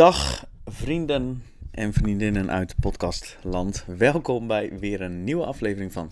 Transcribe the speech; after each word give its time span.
Dag 0.00 0.44
vrienden 0.64 1.42
en 1.70 1.92
vriendinnen 1.92 2.50
uit 2.50 2.74
podcastland. 2.80 3.84
Welkom 3.86 4.46
bij 4.46 4.78
weer 4.78 5.00
een 5.00 5.24
nieuwe 5.24 5.44
aflevering 5.44 5.92
van 5.92 6.10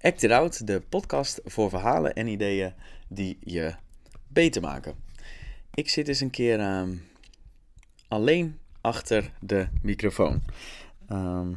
Act 0.00 0.22
It 0.22 0.30
Out, 0.30 0.66
de 0.66 0.82
podcast 0.88 1.40
voor 1.44 1.70
verhalen 1.70 2.14
en 2.14 2.26
ideeën 2.26 2.72
die 3.08 3.38
je 3.40 3.74
beter 4.28 4.62
maken. 4.62 4.94
Ik 5.74 5.88
zit 5.88 6.08
eens 6.08 6.20
een 6.20 6.30
keer 6.30 6.60
ehm, 6.60 6.94
alleen 8.08 8.58
achter 8.80 9.30
de 9.40 9.68
microfoon. 9.82 10.42
Ehm, 11.08 11.48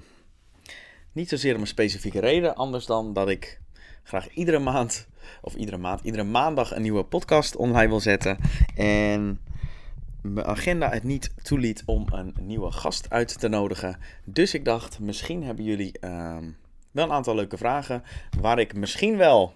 niet 1.12 1.30
zozeer 1.30 1.56
om 1.56 1.62
een 1.62 1.68
specifieke 1.68 2.20
reden, 2.20 2.56
anders 2.56 2.86
dan 2.86 3.14
dat 3.14 3.30
ik 3.30 3.60
graag 4.04 4.30
iedere 4.34 4.60
maand, 4.60 5.08
of 5.42 5.56
iedere 5.56 5.78
maand, 5.78 6.02
iedere 6.04 6.24
maandag 6.24 6.76
een 6.76 6.82
nieuwe 6.82 7.04
podcast 7.04 7.56
online 7.56 7.90
wil 7.90 8.00
zetten. 8.00 8.38
En 8.76 9.40
mijn 10.22 10.46
agenda 10.46 10.90
het 10.90 11.04
niet 11.04 11.32
toeliet 11.44 11.84
om 11.86 12.06
een 12.12 12.34
nieuwe 12.42 12.72
gast 12.72 13.10
uit 13.10 13.40
te 13.40 13.48
nodigen. 13.48 13.98
Dus 14.26 14.54
ik 14.54 14.66
dacht, 14.66 15.00
misschien 15.00 15.44
hebben 15.44 15.66
jullie 15.66 16.00
ehm, 16.00 16.50
wel 16.92 17.06
een 17.06 17.12
aantal 17.12 17.36
leuke 17.36 17.58
vragen 17.58 18.04
waar 18.40 18.60
ik 18.60 18.74
misschien 18.74 19.18
wel 19.18 19.54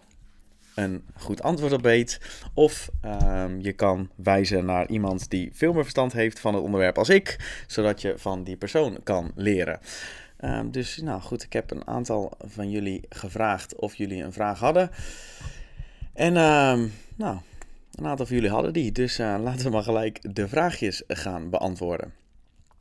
een 0.76 1.06
goed 1.18 1.44
antwoord 1.44 1.72
op 1.72 1.82
weet. 1.82 2.20
Of 2.54 2.90
ehm, 3.02 3.60
je 3.60 3.74
kan 3.74 4.10
wijzen 4.16 4.66
naar 4.66 4.88
iemand 4.88 5.30
die 5.30 5.50
veel 5.54 5.74
meer 5.74 5.82
verstand 5.82 6.14
heeft 6.14 6.40
van 6.40 6.54
het 6.54 6.64
onderwerp 6.64 6.98
als 6.98 7.10
ik, 7.10 7.64
zodat 7.68 8.02
je 8.02 8.14
van 8.18 8.44
die 8.44 8.58
persoon 8.58 8.98
kan 9.04 9.32
leren. 9.36 9.80
Ehm, 10.38 10.70
dus 10.70 10.98
nou 10.98 11.22
goed, 11.22 11.44
ik 11.44 11.54
heb 11.54 11.72
een 11.72 11.88
aantal 11.88 12.32
van 12.46 12.70
jullie 12.70 13.02
gevraagd 13.10 13.76
of 13.76 13.96
jullie 13.96 14.24
een 14.24 14.34
vraag 14.34 14.60
hadden. 14.60 14.90
En 16.14 16.34
nou, 17.16 17.38
een 17.96 18.08
aantal 18.08 18.26
van 18.26 18.36
jullie 18.36 18.52
hadden 18.52 18.74
die, 18.74 18.92
dus 18.92 19.20
uh, 19.20 19.36
laten 19.42 19.66
we 19.66 19.70
maar 19.70 19.84
gelijk 19.84 20.36
de 20.36 20.48
vraagjes 20.48 21.04
gaan 21.08 21.50
beantwoorden. 21.50 22.14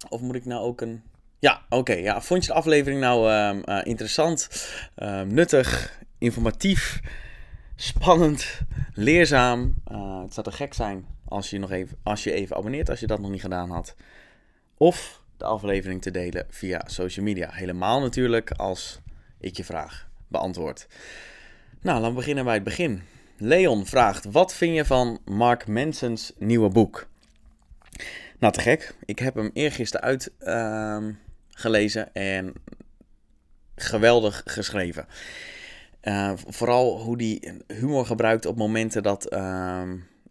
Of 0.09 0.21
moet 0.21 0.35
ik 0.35 0.45
nou 0.45 0.63
ook 0.63 0.81
een. 0.81 1.03
Ja, 1.39 1.63
oké. 1.69 1.93
ja. 1.93 2.21
Vond 2.21 2.45
je 2.45 2.53
de 2.53 2.57
aflevering 2.57 3.01
nou 3.01 3.31
uh, 3.31 3.81
interessant, 3.83 4.49
ehm, 4.95 5.35
nuttig, 5.35 5.99
informatief, 6.19 7.01
spannend, 7.77 8.61
leerzaam? 8.95 9.75
Uh, 9.93 10.23
het 10.23 10.35
zou 10.35 10.47
te 10.47 10.53
gek 10.53 10.75
zijn 10.75 11.07
als 11.25 11.51
je, 11.51 11.59
nog 11.59 11.71
even, 11.71 11.97
als 12.03 12.25
je 12.25 12.33
even 12.33 12.57
abonneert 12.57 12.91
als 12.91 13.01
je 13.01 13.07
dat 13.07 13.21
nog 13.21 13.31
niet 13.31 13.41
gedaan 13.41 13.71
had. 13.71 13.95
Of 14.77 15.23
de 15.37 15.45
aflevering 15.45 16.03
te 16.03 16.11
delen 16.11 16.47
via 16.49 16.83
social 16.87 17.25
media. 17.25 17.51
Helemaal 17.53 18.01
natuurlijk 18.01 18.51
als 18.51 19.01
ik 19.41 19.57
je 19.57 19.65
vraag 19.65 20.09
beantwoord. 20.29 20.87
Nou, 21.81 22.03
we 22.03 22.13
beginnen 22.13 22.45
bij 22.45 22.55
het 22.55 22.65
begin. 22.65 23.03
Leon 23.37 23.87
vraagt: 23.87 24.25
Wat 24.25 24.55
vind 24.55 24.75
je 24.75 24.85
van 24.85 25.19
Mark 25.25 25.67
Manson's 25.67 26.33
nieuwe 26.39 26.69
boek? 26.69 27.07
Nou, 28.39 28.53
te 28.53 28.61
gek. 28.61 28.95
Ik 29.05 29.19
heb 29.19 29.35
hem 29.35 29.51
eergisteren 29.53 30.21
uitgelezen 30.45 32.09
uh, 32.13 32.37
en 32.37 32.53
geweldig 33.75 34.43
geschreven. 34.45 35.07
Uh, 36.03 36.33
vooral 36.37 37.01
hoe 37.01 37.17
hij 37.17 37.61
humor 37.77 38.07
gebruikt 38.07 38.47
op 38.47 38.57
momenten 38.57 39.03
dat. 39.03 39.33
Uh, 39.33 39.83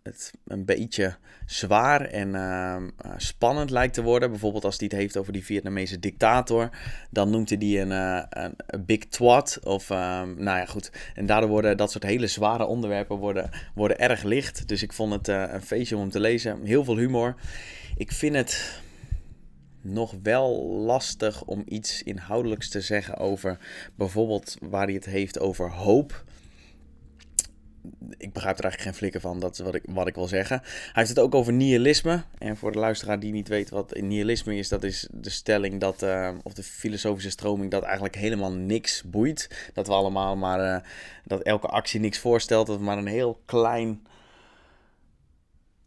het 0.03 0.33
een 0.47 0.65
beetje 0.65 1.15
zwaar 1.45 2.01
en 2.01 2.35
ehm, 2.35 2.89
eh, 2.97 3.11
spannend 3.17 3.69
lijkt 3.69 3.93
te 3.93 4.01
worden. 4.01 4.29
Bijvoorbeeld 4.29 4.65
als 4.65 4.77
hij 4.77 4.87
het 4.91 4.99
heeft 4.99 5.17
over 5.17 5.33
die 5.33 5.45
Vietnamese 5.45 5.99
dictator. 5.99 6.69
Dan 7.09 7.29
noemt 7.29 7.49
hij 7.49 7.57
die 7.57 7.79
een, 7.79 7.91
uh, 7.91 8.23
een, 8.29 8.85
big 8.85 9.05
twat. 9.05 9.59
Of 9.63 9.89
ehm, 9.89 10.43
nou 10.43 10.57
ja, 10.57 10.65
goed. 10.65 10.91
En 11.15 11.25
daardoor 11.25 11.49
worden 11.49 11.77
dat 11.77 11.91
soort 11.91 12.03
hele 12.03 12.27
zware 12.27 12.65
onderwerpen 12.65 13.17
worden, 13.17 13.49
worden 13.75 13.99
erg 13.99 14.23
licht. 14.23 14.67
Dus 14.67 14.83
ik 14.83 14.93
vond 14.93 15.13
het 15.13 15.27
uh, 15.27 15.53
een 15.53 15.61
feestje 15.61 15.95
om 15.95 16.01
hem 16.01 16.11
te 16.11 16.19
lezen. 16.19 16.63
Heel 16.63 16.83
veel 16.83 16.97
humor. 16.97 17.35
Ik 17.97 18.11
vind 18.11 18.35
het 18.35 18.81
nog 19.81 20.15
wel 20.23 20.63
lastig 20.65 21.43
om 21.43 21.63
iets 21.65 22.03
inhoudelijks 22.03 22.69
te 22.69 22.81
zeggen 22.81 23.17
over 23.17 23.57
bijvoorbeeld 23.95 24.57
waar 24.61 24.85
hij 24.85 24.93
het 24.93 25.05
heeft 25.05 25.39
over 25.39 25.71
hoop 25.71 26.23
ik 28.17 28.33
begrijp 28.33 28.57
er 28.57 28.63
eigenlijk 28.63 28.81
geen 28.81 28.93
flikker 28.93 29.21
van, 29.21 29.39
dat 29.39 29.57
wat 29.57 29.75
ik, 29.75 29.83
wat 29.87 30.07
ik 30.07 30.15
wil 30.15 30.27
zeggen. 30.27 30.59
Hij 30.63 30.91
heeft 30.93 31.09
het 31.09 31.19
ook 31.19 31.35
over 31.35 31.53
nihilisme. 31.53 32.23
En 32.37 32.57
voor 32.57 32.71
de 32.71 32.79
luisteraar 32.79 33.19
die 33.19 33.31
niet 33.31 33.47
weet 33.47 33.69
wat 33.69 33.95
nihilisme 34.01 34.55
is, 34.55 34.69
dat 34.69 34.83
is 34.83 35.07
de 35.11 35.29
stelling 35.29 35.79
dat, 35.79 36.03
uh, 36.03 36.29
of 36.43 36.53
de 36.53 36.63
filosofische 36.63 37.29
stroming, 37.29 37.71
dat 37.71 37.83
eigenlijk 37.83 38.15
helemaal 38.15 38.51
niks 38.51 39.03
boeit. 39.05 39.69
Dat 39.73 39.87
we 39.87 39.93
allemaal 39.93 40.35
maar, 40.35 40.59
uh, 40.59 40.87
dat 41.23 41.41
elke 41.41 41.67
actie 41.67 41.99
niks 41.99 42.19
voorstelt, 42.19 42.67
dat 42.67 42.77
we 42.77 42.83
maar 42.83 42.97
een 42.97 43.05
heel 43.05 43.41
klein, 43.45 44.01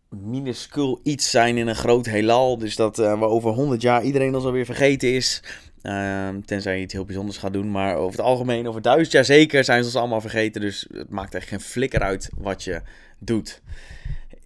minuscuul 0.09 1.00
iets 1.03 1.31
zijn 1.31 1.56
in 1.56 1.67
een 1.67 1.75
groot 1.75 2.06
heelal. 2.06 2.59
Dus 2.59 2.77
dat 2.77 2.99
uh, 2.99 3.22
over 3.22 3.50
100 3.50 3.83
jaar 3.83 4.03
iedereen 4.03 4.34
ons 4.34 4.44
alweer 4.44 4.65
vergeten 4.65 5.12
is. 5.12 5.43
Uh, 5.83 6.28
tenzij 6.44 6.77
je 6.77 6.83
iets 6.83 6.93
heel 6.93 7.05
bijzonders 7.05 7.39
gaat 7.39 7.53
doen. 7.53 7.71
Maar 7.71 7.97
over 7.97 8.16
het 8.16 8.27
algemeen, 8.27 8.69
over 8.69 8.83
duizend 8.83 9.12
jaar 9.12 9.25
zeker, 9.25 9.65
zijn 9.65 9.78
ze 9.78 9.84
ons 9.84 9.97
allemaal 9.97 10.21
vergeten. 10.21 10.61
Dus 10.61 10.87
het 10.93 11.11
maakt 11.11 11.34
echt 11.34 11.49
geen 11.49 11.61
flikker 11.61 12.00
uit 12.00 12.31
wat 12.37 12.65
je 12.65 12.83
doet. 13.19 13.62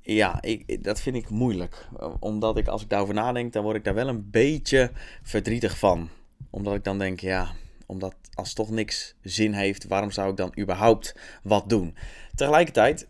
Ja, 0.03 0.43
ik, 0.43 0.85
dat 0.85 1.01
vind 1.01 1.17
ik 1.17 1.31
moeilijk. 1.31 1.89
Omdat 2.21 2.57
ik, 2.57 2.69
als 2.69 2.83
ik 2.83 2.89
daarover 2.89 3.15
nadenk, 3.15 3.53
dan 3.53 3.63
word 3.63 3.77
ik 3.77 3.85
daar 3.85 3.95
wel 3.95 4.09
een 4.09 4.31
beetje 4.31 4.91
verdrietig 5.23 5.79
van. 5.79 6.09
Omdat 6.51 6.75
ik 6.75 6.85
dan 6.85 6.99
denk, 6.99 7.21
ja, 7.21 7.49
omdat 7.87 8.15
als 8.35 8.53
toch 8.53 8.71
niks 8.71 9.15
zin 9.23 9.53
heeft, 9.53 9.87
waarom 9.87 10.11
zou 10.11 10.31
ik 10.31 10.37
dan 10.37 10.55
überhaupt 10.59 11.17
wat 11.43 11.69
doen? 11.69 11.97
Tegelijkertijd 12.35 13.07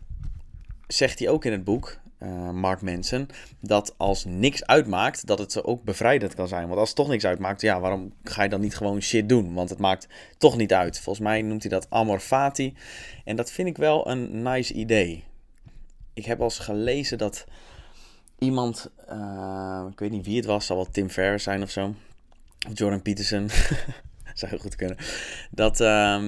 zegt 0.87 1.19
hij 1.19 1.29
ook 1.29 1.45
in 1.45 1.51
het 1.51 1.63
boek, 1.63 1.99
uh, 2.23 2.49
Mark 2.49 2.81
Manson, 2.81 3.29
dat 3.59 3.93
als 3.97 4.25
niks 4.25 4.65
uitmaakt, 4.65 5.27
dat 5.27 5.39
het 5.39 5.63
ook 5.63 5.83
bevrijdend 5.83 6.35
kan 6.35 6.47
zijn. 6.47 6.67
Want 6.67 6.79
als 6.79 6.93
toch 6.93 7.07
niks 7.07 7.25
uitmaakt, 7.25 7.61
ja, 7.61 7.79
waarom 7.79 8.13
ga 8.23 8.43
je 8.43 8.49
dan 8.49 8.61
niet 8.61 8.75
gewoon 8.75 9.01
shit 9.01 9.29
doen? 9.29 9.53
Want 9.53 9.69
het 9.69 9.79
maakt 9.79 10.07
toch 10.37 10.57
niet 10.57 10.73
uit. 10.73 10.99
Volgens 10.99 11.25
mij 11.25 11.41
noemt 11.41 11.61
hij 11.61 11.71
dat 11.71 11.89
amor 11.89 12.19
fati. 12.19 12.73
En 13.25 13.35
dat 13.35 13.51
vind 13.51 13.67
ik 13.67 13.77
wel 13.77 14.09
een 14.09 14.41
nice 14.41 14.73
idee. 14.73 15.23
Ik 16.13 16.25
heb 16.25 16.37
al 16.37 16.43
eens 16.43 16.59
gelezen 16.59 17.17
dat 17.17 17.45
iemand, 18.37 18.91
uh, 19.11 19.85
ik 19.91 19.99
weet 19.99 20.11
niet 20.11 20.25
wie 20.25 20.35
het 20.35 20.45
was, 20.45 20.65
zal 20.65 20.75
wel 20.75 20.89
Tim 20.91 21.09
Ferriss 21.09 21.43
zijn 21.43 21.61
of 21.61 21.69
zo, 21.69 21.95
Jordan 22.73 23.01
Peterson, 23.01 23.49
zou 24.33 24.59
goed 24.59 24.75
kunnen, 24.75 24.97
dat... 25.51 25.79
Uh, 25.79 26.23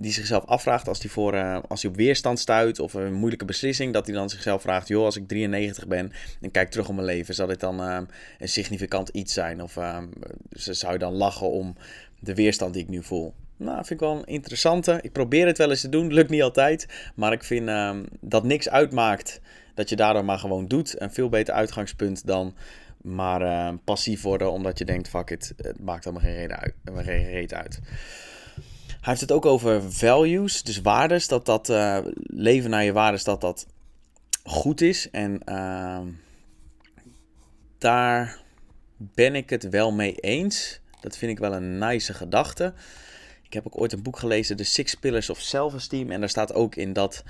die 0.00 0.12
zichzelf 0.12 0.44
afvraagt 0.44 0.88
als 0.88 1.00
hij, 1.00 1.10
voor, 1.10 1.34
uh, 1.34 1.58
als 1.68 1.82
hij 1.82 1.90
op 1.90 1.96
weerstand 1.96 2.38
stuit 2.38 2.78
of 2.78 2.94
een 2.94 3.12
moeilijke 3.12 3.44
beslissing, 3.44 3.92
dat 3.92 4.06
hij 4.06 4.14
dan 4.14 4.30
zichzelf 4.30 4.62
vraagt: 4.62 4.88
joh, 4.88 5.04
als 5.04 5.16
ik 5.16 5.28
93 5.28 5.86
ben 5.86 6.12
en 6.40 6.50
kijk 6.50 6.70
terug 6.70 6.88
op 6.88 6.94
mijn 6.94 7.06
leven, 7.06 7.34
zal 7.34 7.46
dit 7.46 7.60
dan 7.60 7.80
uh, 7.80 7.98
een 8.38 8.48
significant 8.48 9.08
iets 9.08 9.32
zijn? 9.32 9.62
Of 9.62 9.76
uh, 9.76 9.98
zou 10.50 10.92
je 10.92 10.98
dan 10.98 11.12
lachen 11.12 11.50
om 11.50 11.74
de 12.18 12.34
weerstand 12.34 12.74
die 12.74 12.82
ik 12.82 12.88
nu 12.88 13.02
voel? 13.02 13.34
Nou, 13.56 13.76
vind 13.76 13.90
ik 13.90 14.00
wel 14.00 14.16
een 14.16 14.24
interessante. 14.24 14.98
Ik 15.02 15.12
probeer 15.12 15.46
het 15.46 15.58
wel 15.58 15.70
eens 15.70 15.80
te 15.80 15.88
doen, 15.88 16.12
lukt 16.14 16.30
niet 16.30 16.42
altijd. 16.42 16.86
Maar 17.14 17.32
ik 17.32 17.44
vind 17.44 17.68
ehm, 17.68 18.04
dat 18.20 18.44
niks 18.44 18.68
uitmaakt 18.68 19.40
dat 19.74 19.88
je 19.88 19.96
daardoor 19.96 20.24
maar 20.24 20.38
gewoon 20.38 20.68
doet. 20.68 21.00
Een 21.00 21.12
veel 21.12 21.28
beter 21.28 21.54
uitgangspunt 21.54 22.26
dan 22.26 22.54
maar 23.02 23.42
ehm, 23.42 23.76
passief 23.84 24.22
worden 24.22 24.52
omdat 24.52 24.78
je 24.78 24.84
denkt: 24.84 25.08
fuck 25.08 25.30
it, 25.30 25.52
het 25.56 25.80
maakt 25.80 26.04
allemaal 26.04 26.22
geen 26.22 26.34
reden 26.34 26.58
uit. 26.58 26.74
Geen 26.84 27.30
reden 27.30 27.58
uit. 27.58 27.80
Hij 29.00 29.08
heeft 29.08 29.20
het 29.20 29.32
ook 29.32 29.46
over 29.46 29.92
values, 29.92 30.62
dus 30.62 30.80
waardes. 30.80 31.28
Dat 31.28 31.46
dat 31.46 31.68
uh, 31.68 31.98
leven 32.22 32.70
naar 32.70 32.84
je 32.84 32.92
waardes, 32.92 33.24
dat 33.24 33.40
dat 33.40 33.66
goed 34.44 34.80
is. 34.80 35.10
En 35.10 35.40
uh, 35.48 35.98
daar 37.78 38.38
ben 38.96 39.34
ik 39.34 39.50
het 39.50 39.68
wel 39.68 39.92
mee 39.92 40.14
eens. 40.14 40.80
Dat 41.00 41.16
vind 41.16 41.32
ik 41.32 41.38
wel 41.38 41.54
een 41.54 41.78
nice 41.78 42.14
gedachte. 42.14 42.72
Ik 43.42 43.52
heb 43.52 43.66
ook 43.66 43.80
ooit 43.80 43.92
een 43.92 44.02
boek 44.02 44.18
gelezen, 44.18 44.56
The 44.56 44.64
Six 44.64 44.94
Pillars 44.94 45.30
of 45.30 45.40
Self-Esteem. 45.40 46.10
En 46.10 46.20
daar 46.20 46.28
staat 46.28 46.54
ook 46.54 46.74
in 46.74 46.92
dat 46.92 47.24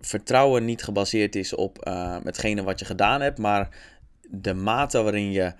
vertrouwen 0.00 0.64
niet 0.64 0.82
gebaseerd 0.82 1.36
is 1.36 1.54
op 1.54 1.86
uh, 1.88 2.16
hetgene 2.24 2.62
wat 2.62 2.78
je 2.78 2.84
gedaan 2.84 3.20
hebt, 3.20 3.38
maar 3.38 3.68
de 4.30 4.54
mate 4.54 5.02
waarin 5.02 5.32
je 5.32 5.52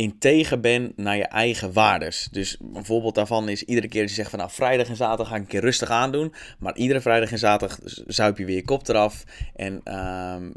integer 0.00 0.60
ben 0.60 0.92
naar 0.96 1.16
je 1.16 1.24
eigen 1.26 1.72
waardes. 1.72 2.28
Dus 2.30 2.56
een 2.74 2.84
voorbeeld 2.84 3.14
daarvan 3.14 3.48
is 3.48 3.62
iedere 3.62 3.88
keer 3.88 4.00
dat 4.00 4.10
je 4.10 4.16
zegt 4.16 4.30
van 4.30 4.38
nou 4.38 4.50
vrijdag 4.50 4.88
en 4.88 4.96
zaterdag 4.96 5.28
ga 5.28 5.34
ik 5.34 5.40
een 5.40 5.46
keer 5.46 5.60
rustig 5.60 5.90
aandoen. 5.90 6.34
Maar 6.58 6.76
iedere 6.76 7.00
vrijdag 7.00 7.32
en 7.32 7.38
zaterdag 7.38 7.78
zuip 8.06 8.38
je 8.38 8.44
weer 8.44 8.56
je 8.56 8.64
kop 8.64 8.88
eraf. 8.88 9.24
En 9.56 9.72
um, 9.74 10.52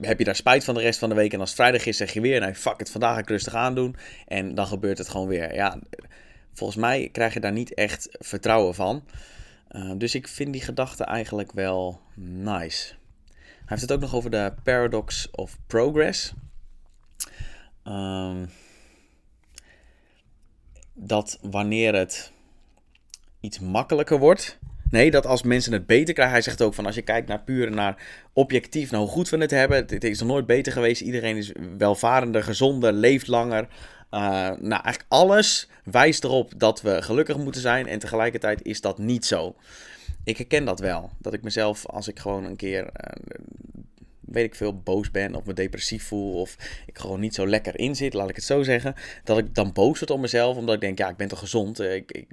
heb 0.00 0.18
je 0.18 0.24
daar 0.24 0.36
spijt 0.36 0.64
van 0.64 0.74
de 0.74 0.80
rest 0.80 0.98
van 0.98 1.08
de 1.08 1.14
week. 1.14 1.32
En 1.32 1.40
als 1.40 1.48
het 1.48 1.58
vrijdag 1.58 1.86
is 1.86 1.96
zeg 1.96 2.12
je 2.12 2.20
weer 2.20 2.40
nou 2.40 2.54
fuck 2.54 2.78
het, 2.78 2.90
vandaag 2.90 3.14
ga 3.14 3.20
ik 3.20 3.28
rustig 3.28 3.54
aandoen. 3.54 3.96
En 4.26 4.54
dan 4.54 4.66
gebeurt 4.66 4.98
het 4.98 5.08
gewoon 5.08 5.28
weer. 5.28 5.54
Ja, 5.54 5.78
volgens 6.52 6.78
mij 6.78 7.08
krijg 7.12 7.34
je 7.34 7.40
daar 7.40 7.52
niet 7.52 7.74
echt 7.74 8.08
vertrouwen 8.10 8.74
van. 8.74 9.04
Uh, 9.70 9.92
dus 9.96 10.14
ik 10.14 10.28
vind 10.28 10.52
die 10.52 10.62
gedachte 10.62 11.04
eigenlijk 11.04 11.52
wel 11.52 12.00
nice. 12.14 12.94
Hij 13.38 13.64
heeft 13.64 13.82
het 13.82 13.92
ook 13.92 14.00
nog 14.00 14.14
over 14.14 14.30
de 14.30 14.52
paradox 14.62 15.30
of 15.30 15.58
progress. 15.66 16.32
Um, 17.84 18.48
dat 20.94 21.38
wanneer 21.42 21.94
het 21.94 22.32
iets 23.40 23.58
makkelijker 23.58 24.18
wordt, 24.18 24.58
Nee, 24.92 25.10
dat 25.10 25.26
als 25.26 25.42
mensen 25.42 25.72
het 25.72 25.86
beter 25.86 26.14
krijgen. 26.14 26.34
Hij 26.34 26.42
zegt 26.42 26.62
ook 26.62 26.74
van 26.74 26.86
als 26.86 26.94
je 26.94 27.02
kijkt 27.02 27.28
naar 27.28 27.42
puur 27.42 27.70
naar 27.70 28.06
objectief, 28.32 28.90
naar 28.90 29.00
hoe 29.00 29.08
goed 29.08 29.28
we 29.28 29.36
het 29.36 29.50
hebben. 29.50 29.76
Het 29.76 30.04
is 30.04 30.18
nog 30.18 30.28
nooit 30.28 30.46
beter 30.46 30.72
geweest. 30.72 31.00
Iedereen 31.00 31.36
is 31.36 31.52
welvarender, 31.78 32.42
gezonder, 32.42 32.92
leeft 32.92 33.26
langer. 33.26 33.62
Uh, 33.62 34.20
nou, 34.50 34.68
eigenlijk 34.70 35.04
alles 35.08 35.68
wijst 35.84 36.24
erop 36.24 36.52
dat 36.56 36.82
we 36.82 37.02
gelukkig 37.02 37.36
moeten 37.36 37.60
zijn. 37.60 37.86
En 37.86 37.98
tegelijkertijd 37.98 38.62
is 38.62 38.80
dat 38.80 38.98
niet 38.98 39.24
zo. 39.26 39.54
Ik 40.24 40.36
herken 40.36 40.64
dat 40.64 40.80
wel. 40.80 41.10
Dat 41.18 41.32
ik 41.32 41.42
mezelf, 41.42 41.86
als 41.86 42.08
ik 42.08 42.18
gewoon 42.18 42.44
een 42.44 42.56
keer, 42.56 42.82
uh, 42.82 43.44
weet 44.32 44.44
ik 44.44 44.54
veel, 44.54 44.80
boos 44.80 45.10
ben 45.10 45.34
of 45.34 45.44
me 45.44 45.52
depressief 45.52 46.06
voel. 46.06 46.40
Of 46.40 46.56
ik 46.86 46.98
gewoon 46.98 47.20
niet 47.20 47.34
zo 47.34 47.46
lekker 47.46 47.78
in 47.78 47.96
zit, 47.96 48.14
laat 48.14 48.28
ik 48.28 48.36
het 48.36 48.44
zo 48.44 48.62
zeggen. 48.62 48.94
Dat 49.24 49.38
ik 49.38 49.54
dan 49.54 49.72
boos 49.72 49.98
word 49.98 50.10
op 50.10 50.20
mezelf. 50.20 50.56
Omdat 50.56 50.74
ik 50.74 50.80
denk, 50.80 50.98
ja, 50.98 51.08
ik 51.08 51.16
ben 51.16 51.28
toch 51.28 51.38
gezond. 51.38 51.80
Ik, 51.80 52.12
ik, 52.12 52.26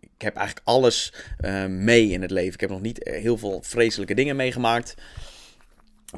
ik 0.00 0.22
heb 0.22 0.36
eigenlijk 0.36 0.66
alles 0.66 1.12
uh, 1.40 1.66
mee 1.66 2.08
in 2.08 2.22
het 2.22 2.30
leven. 2.30 2.54
Ik 2.54 2.60
heb 2.60 2.70
nog 2.70 2.80
niet 2.80 3.08
heel 3.10 3.38
veel 3.38 3.62
vreselijke 3.62 4.14
dingen 4.14 4.36
meegemaakt. 4.36 4.94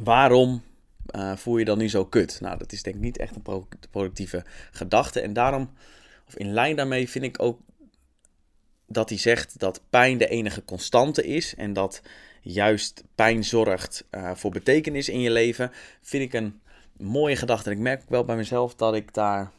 Waarom 0.02 0.62
voel 1.34 1.58
je 1.58 1.64
dan 1.64 1.78
nu 1.78 1.88
zo 1.88 2.04
kut? 2.04 2.40
Nou, 2.40 2.58
dat 2.58 2.72
is 2.72 2.82
denk 2.82 2.96
ik 2.96 3.02
niet 3.02 3.18
echt 3.18 3.36
een 3.36 3.66
productieve 3.90 4.44
gedachte. 4.70 5.20
En 5.20 5.32
daarom, 5.32 5.70
of 6.26 6.36
in 6.36 6.52
lijn 6.52 6.76
daarmee, 6.76 7.08
vind 7.08 7.24
ik 7.24 7.42
ook 7.42 7.60
dat 8.86 9.08
hij 9.08 9.18
zegt 9.18 9.58
dat 9.58 9.80
pijn 9.90 10.18
de 10.18 10.28
enige 10.28 10.64
constante 10.64 11.26
is. 11.26 11.54
En 11.54 11.72
dat 11.72 12.02
juist 12.52 13.04
pijn 13.14 13.44
zorgt 13.44 14.04
uh, 14.10 14.30
voor 14.34 14.50
betekenis 14.50 15.08
in 15.08 15.20
je 15.20 15.30
leven. 15.30 15.70
Vind 16.02 16.22
ik 16.22 16.32
een 16.32 16.60
mooie 16.96 17.36
gedachte. 17.36 17.70
En 17.70 17.76
ik 17.76 17.82
merk 17.82 18.02
ook 18.02 18.08
wel 18.08 18.24
bij 18.24 18.36
mezelf 18.36 18.74
dat 18.74 18.94
ik 18.94 19.14
daar, 19.14 19.50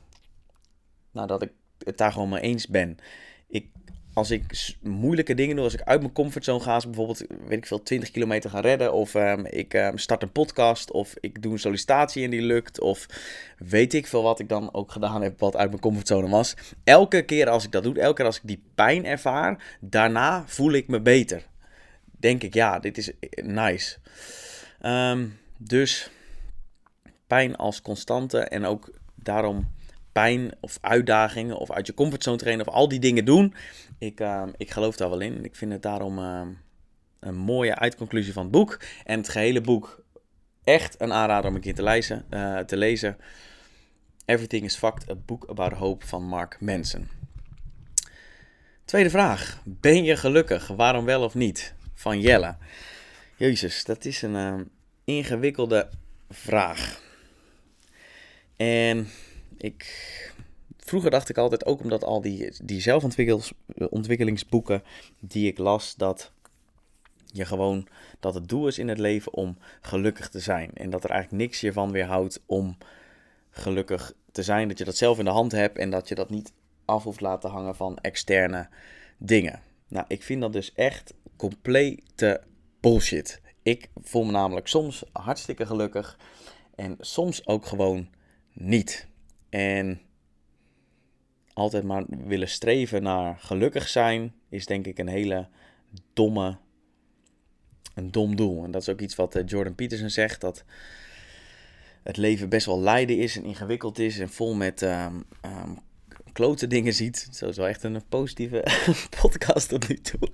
nou, 1.11 1.27
dat 1.27 1.41
ik 1.41 1.51
het 1.83 1.97
daar 1.97 2.11
gewoon 2.11 2.29
mee 2.29 2.41
eens 2.41 2.67
ben. 2.67 2.97
Ik 3.47 3.65
als 4.13 4.31
ik 4.31 4.75
moeilijke 4.81 5.33
dingen 5.33 5.55
doe, 5.55 5.65
als 5.65 5.73
ik 5.73 5.81
uit 5.81 6.01
mijn 6.01 6.13
comfortzone 6.13 6.59
ga, 6.59 6.73
als 6.73 6.85
bijvoorbeeld, 6.85 7.25
weet 7.47 7.57
ik 7.57 7.65
veel, 7.65 7.83
20 7.83 8.11
kilometer 8.11 8.49
ga 8.49 8.59
redden, 8.59 8.93
of 8.93 9.13
um, 9.13 9.45
ik 9.45 9.73
um, 9.73 9.97
start 9.97 10.21
een 10.21 10.31
podcast, 10.31 10.91
of 10.91 11.13
ik 11.19 11.41
doe 11.41 11.51
een 11.51 11.59
sollicitatie 11.59 12.23
en 12.23 12.29
die 12.29 12.41
lukt, 12.41 12.79
of 12.79 13.05
weet 13.57 13.93
ik 13.93 14.07
veel 14.07 14.23
wat 14.23 14.39
ik 14.39 14.49
dan 14.49 14.73
ook 14.73 14.91
gedaan 14.91 15.21
heb, 15.21 15.39
wat 15.39 15.55
uit 15.55 15.69
mijn 15.69 15.81
comfortzone 15.81 16.29
was. 16.29 16.55
Elke 16.83 17.21
keer 17.21 17.49
als 17.49 17.65
ik 17.65 17.71
dat 17.71 17.83
doe, 17.83 17.99
elke 17.99 18.15
keer 18.15 18.25
als 18.25 18.37
ik 18.37 18.47
die 18.47 18.63
pijn 18.75 19.05
ervaar, 19.05 19.77
daarna 19.79 20.43
voel 20.47 20.71
ik 20.71 20.87
me 20.87 21.01
beter. 21.01 21.47
Denk 22.19 22.43
ik, 22.43 22.53
ja, 22.53 22.79
dit 22.79 22.97
is 22.97 23.11
eh, 23.19 23.45
nice. 23.45 23.97
Um, 24.85 25.39
dus 25.57 26.09
pijn 27.27 27.55
als 27.55 27.81
constante 27.81 28.39
en 28.39 28.65
ook 28.65 28.91
daarom 29.15 29.71
pijn 30.11 30.51
of 30.59 30.77
uitdagingen 30.81 31.57
of 31.57 31.71
uit 31.71 31.87
je 31.87 31.93
comfortzone 31.93 32.37
trainen 32.37 32.67
of 32.67 32.73
al 32.73 32.87
die 32.87 32.99
dingen 32.99 33.25
doen. 33.25 33.53
Ik, 33.97 34.19
uh, 34.19 34.43
ik 34.57 34.71
geloof 34.71 34.95
daar 34.95 35.09
wel 35.09 35.19
in. 35.19 35.45
Ik 35.45 35.55
vind 35.55 35.71
het 35.71 35.81
daarom 35.81 36.19
uh, 36.19 36.41
een 37.19 37.35
mooie 37.35 37.75
uitconclusie 37.75 38.33
van 38.33 38.43
het 38.43 38.51
boek. 38.51 38.79
En 39.03 39.17
het 39.17 39.29
gehele 39.29 39.61
boek 39.61 40.03
echt 40.63 41.01
een 41.01 41.13
aanrader 41.13 41.49
om 41.49 41.55
een 41.55 41.61
keer 41.61 41.75
te 41.75 41.83
lezen. 41.83 42.25
Uh, 42.29 42.59
te 42.59 42.77
lezen. 42.77 43.17
Everything 44.25 44.63
is 44.63 44.75
Fucked, 44.75 45.09
a 45.09 45.15
book 45.15 45.45
about 45.49 45.73
hope 45.73 46.07
van 46.07 46.23
Mark 46.23 46.57
Manson. 46.59 47.07
Tweede 48.85 49.09
vraag. 49.09 49.61
Ben 49.65 50.03
je 50.03 50.17
gelukkig? 50.17 50.67
Waarom 50.67 51.05
wel 51.05 51.23
of 51.23 51.33
niet? 51.33 51.73
Van 51.99 52.21
Jelle. 52.21 52.55
Jezus, 53.35 53.85
dat 53.85 54.05
is 54.05 54.21
een 54.21 54.35
uh, 54.35 54.55
ingewikkelde 55.03 55.89
vraag. 56.29 57.01
En 58.55 59.07
ik 59.57 59.83
vroeger 60.77 61.11
dacht 61.11 61.29
ik 61.29 61.37
altijd, 61.37 61.65
ook 61.65 61.81
omdat 61.81 62.03
al 62.03 62.21
die, 62.21 62.53
die 62.63 62.81
zelfontwikkelingsboeken 62.81 64.83
die 65.19 65.47
ik 65.47 65.57
las, 65.57 65.95
dat 65.95 66.31
je 67.25 67.45
gewoon, 67.45 67.87
dat 68.19 68.33
het 68.33 68.49
doel 68.49 68.67
is 68.67 68.77
in 68.77 68.87
het 68.87 68.99
leven 68.99 69.33
om 69.33 69.57
gelukkig 69.81 70.29
te 70.29 70.39
zijn. 70.39 70.71
En 70.73 70.89
dat 70.89 71.03
er 71.03 71.09
eigenlijk 71.09 71.43
niks 71.43 71.61
je 71.61 71.73
van 71.73 71.91
weerhoudt 71.91 72.41
om 72.45 72.77
gelukkig 73.49 74.13
te 74.31 74.43
zijn. 74.43 74.67
Dat 74.67 74.77
je 74.77 74.85
dat 74.85 74.97
zelf 74.97 75.19
in 75.19 75.25
de 75.25 75.31
hand 75.31 75.51
hebt 75.51 75.77
en 75.77 75.89
dat 75.89 76.07
je 76.07 76.15
dat 76.15 76.29
niet 76.29 76.53
af 76.85 77.03
hoeft 77.03 77.21
laten 77.21 77.49
hangen 77.49 77.75
van 77.75 77.97
externe 77.97 78.69
dingen. 79.17 79.67
Nou, 79.89 80.05
ik 80.07 80.23
vind 80.23 80.41
dat 80.41 80.53
dus 80.53 80.73
echt 80.73 81.13
complete 81.35 82.41
bullshit. 82.79 83.41
Ik 83.63 83.89
voel 83.95 84.23
me 84.23 84.31
namelijk 84.31 84.67
soms 84.67 85.03
hartstikke 85.11 85.65
gelukkig 85.65 86.19
en 86.75 86.95
soms 86.99 87.47
ook 87.47 87.65
gewoon 87.65 88.09
niet. 88.53 89.07
En 89.49 90.01
altijd 91.53 91.83
maar 91.83 92.03
willen 92.07 92.49
streven 92.49 93.03
naar 93.03 93.37
gelukkig 93.39 93.87
zijn, 93.87 94.33
is 94.49 94.65
denk 94.65 94.85
ik 94.85 94.97
een 94.97 95.07
hele 95.07 95.47
domme, 96.13 96.57
een 97.95 98.11
dom 98.11 98.35
doel. 98.35 98.63
En 98.63 98.71
dat 98.71 98.81
is 98.81 98.89
ook 98.89 99.01
iets 99.01 99.15
wat 99.15 99.35
eh, 99.35 99.43
Jordan 99.45 99.75
Peterson 99.75 100.09
zegt, 100.09 100.41
dat 100.41 100.63
het 102.03 102.17
leven 102.17 102.49
best 102.49 102.65
wel 102.65 102.79
lijden 102.79 103.17
is 103.17 103.37
en 103.37 103.43
ingewikkeld 103.43 103.99
is 103.99 104.19
en 104.19 104.29
vol 104.29 104.55
met 104.55 104.81
um, 104.81 105.25
um, 105.45 105.79
klote 106.39 106.67
dingen 106.67 106.93
ziet. 106.93 107.27
Zo 107.31 107.47
is 107.47 107.57
wel 107.57 107.67
echt 107.67 107.83
een 107.83 108.01
positieve 108.09 108.63
podcast 109.21 109.69
tot 109.69 109.87
nu 109.87 109.95
toe. 109.95 110.29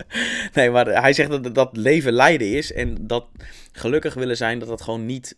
Nee, 0.53 0.69
maar 0.69 0.85
hij 1.01 1.13
zegt 1.13 1.29
dat 1.29 1.55
dat 1.55 1.77
leven 1.77 2.13
lijden 2.13 2.51
is 2.51 2.73
en 2.73 3.07
dat 3.07 3.25
gelukkig 3.71 4.13
willen 4.13 4.37
zijn, 4.37 4.59
dat 4.59 4.67
dat 4.67 4.81
gewoon 4.81 5.05
niet 5.05 5.35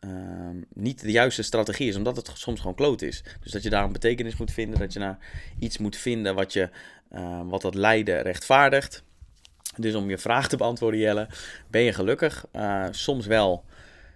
Ehm, 0.00 0.56
niet 0.74 1.00
de 1.00 1.10
juiste 1.10 1.42
strategie 1.42 1.88
is, 1.88 1.96
omdat 1.96 2.16
het 2.16 2.30
soms 2.34 2.60
gewoon 2.60 2.74
kloot 2.74 3.02
is. 3.02 3.22
Dus 3.40 3.52
dat 3.52 3.62
je 3.62 3.70
daar 3.70 3.84
een 3.84 3.92
betekenis 3.92 4.36
moet 4.36 4.52
vinden, 4.52 4.78
dat 4.78 4.92
je 4.92 4.98
naar 4.98 5.18
iets 5.58 5.78
moet 5.78 5.96
vinden 5.96 6.34
wat, 6.34 6.52
je, 6.52 6.68
uh, 7.12 7.40
wat 7.44 7.62
dat 7.62 7.74
lijden 7.74 8.22
rechtvaardigt. 8.22 9.02
Dus 9.76 9.94
om 9.94 10.10
je 10.10 10.18
vraag 10.18 10.48
te 10.48 10.56
beantwoorden, 10.56 11.00
Jelle, 11.00 11.28
ben 11.68 11.82
je 11.82 11.92
gelukkig? 11.92 12.46
Uh, 12.56 12.86
soms 12.90 13.26
wel, 13.26 13.64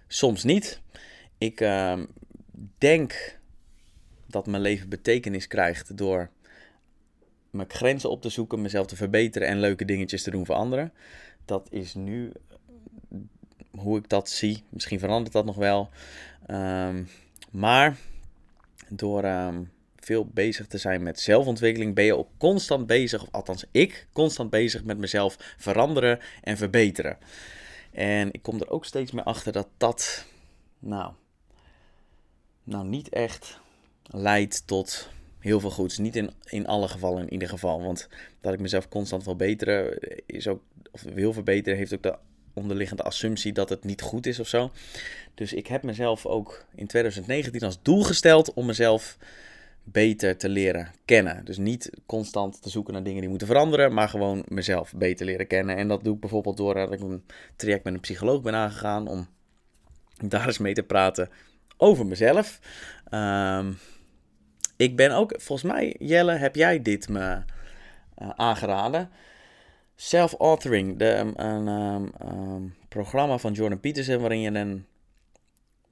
soms 0.07 0.43
niet. 0.43 0.81
Ik 1.37 1.61
ehm, 1.61 2.05
denk 2.77 3.37
dat 4.27 4.47
mijn 4.47 4.61
leven 4.61 4.89
betekenis 4.89 5.47
krijgt 5.47 5.97
door 5.97 6.29
mijn 7.49 7.69
grenzen 7.69 8.09
op 8.09 8.21
te 8.21 8.29
zoeken, 8.29 8.61
mezelf 8.61 8.87
te 8.87 8.95
verbeteren 8.95 9.47
en 9.47 9.59
leuke 9.59 9.85
dingetjes 9.85 10.23
te 10.23 10.31
doen 10.31 10.45
voor 10.45 10.55
anderen. 10.55 10.93
Dat 11.45 11.67
is 11.69 11.93
nu 11.93 12.31
hoe 13.71 13.97
ik 13.97 14.09
dat 14.09 14.29
zie. 14.29 14.63
Misschien 14.69 14.99
verandert 14.99 15.33
dat 15.33 15.45
nog 15.45 15.55
wel. 15.55 15.89
Ehm, 16.45 17.03
maar 17.51 17.97
door 18.89 19.23
ehm, 19.23 19.63
veel 19.95 20.25
bezig 20.25 20.67
te 20.67 20.77
zijn 20.77 21.03
met 21.03 21.19
zelfontwikkeling 21.19 21.95
ben 21.95 22.05
je 22.05 22.17
ook 22.17 22.29
constant 22.37 22.87
bezig, 22.87 23.21
of 23.21 23.27
althans 23.31 23.65
ik, 23.71 24.07
constant 24.13 24.49
bezig 24.49 24.83
met 24.83 24.97
mezelf 24.97 25.55
veranderen 25.57 26.19
en 26.41 26.57
verbeteren. 26.57 27.17
En 27.91 28.29
ik 28.31 28.41
kom 28.41 28.59
er 28.59 28.69
ook 28.69 28.85
steeds 28.85 29.11
meer 29.11 29.23
achter 29.23 29.51
dat 29.51 29.67
dat, 29.77 30.25
nou, 30.79 31.13
nou 32.63 32.87
niet 32.87 33.09
echt 33.09 33.59
leidt 34.07 34.67
tot 34.67 35.09
heel 35.39 35.59
veel 35.59 35.71
goeds. 35.71 35.97
Niet 35.97 36.15
in, 36.15 36.29
in 36.45 36.67
alle 36.67 36.87
gevallen 36.87 37.21
in 37.21 37.33
ieder 37.33 37.49
geval. 37.49 37.81
Want 37.81 38.07
dat 38.41 38.53
ik 38.53 38.59
mezelf 38.59 38.89
constant 38.89 39.23
wil 39.23 39.35
beteren, 39.35 39.99
is 40.25 40.47
ook, 40.47 40.61
of 40.91 41.01
wil 41.01 41.33
verbeteren, 41.33 41.77
heeft 41.77 41.93
ook 41.93 42.03
de 42.03 42.17
onderliggende 42.53 43.03
assumptie 43.03 43.53
dat 43.53 43.69
het 43.69 43.83
niet 43.83 44.01
goed 44.01 44.25
is 44.25 44.39
of 44.39 44.47
zo. 44.47 44.71
Dus 45.33 45.53
ik 45.53 45.67
heb 45.67 45.83
mezelf 45.83 46.25
ook 46.25 46.65
in 46.75 46.87
2019 46.87 47.63
als 47.63 47.81
doel 47.81 48.03
gesteld 48.03 48.53
om 48.53 48.65
mezelf 48.65 49.17
beter 49.83 50.37
te 50.37 50.49
leren 50.49 50.91
kennen. 51.05 51.45
Dus 51.45 51.57
niet 51.57 51.89
constant 52.05 52.61
te 52.61 52.69
zoeken 52.69 52.93
naar 52.93 53.03
dingen 53.03 53.19
die 53.19 53.29
moeten 53.29 53.47
veranderen, 53.47 53.93
maar 53.93 54.09
gewoon 54.09 54.43
mezelf 54.47 54.93
beter 54.95 55.25
leren 55.25 55.47
kennen. 55.47 55.75
En 55.75 55.87
dat 55.87 56.03
doe 56.03 56.13
ik 56.13 56.19
bijvoorbeeld 56.19 56.57
door 56.57 56.73
dat 56.73 56.91
ik 56.91 56.99
een 56.99 57.23
traject 57.55 57.83
met 57.83 57.93
een 57.93 57.99
psycholoog 57.99 58.41
ben 58.41 58.55
aangegaan 58.55 59.07
om 59.07 59.27
daar 60.27 60.47
eens 60.47 60.57
mee 60.57 60.73
te 60.73 60.83
praten 60.83 61.29
over 61.77 62.05
mezelf. 62.05 62.59
Ehm, 63.09 63.71
ik 64.75 64.95
ben 64.95 65.11
ook, 65.11 65.33
volgens 65.37 65.71
mij, 65.71 65.95
Jelle, 65.99 66.31
heb 66.31 66.55
jij 66.55 66.81
dit 66.81 67.09
me 67.09 67.19
uh, 67.19 68.29
aangeraden? 68.29 69.09
Self-authoring, 69.95 71.01
een, 71.01 71.45
een 71.45 71.67
um, 71.67 72.11
um, 72.31 72.75
programma 72.89 73.37
van 73.37 73.53
Jordan 73.53 73.79
Peterson 73.79 74.19
waarin 74.19 74.41
je 74.41 74.51
een, 74.51 74.85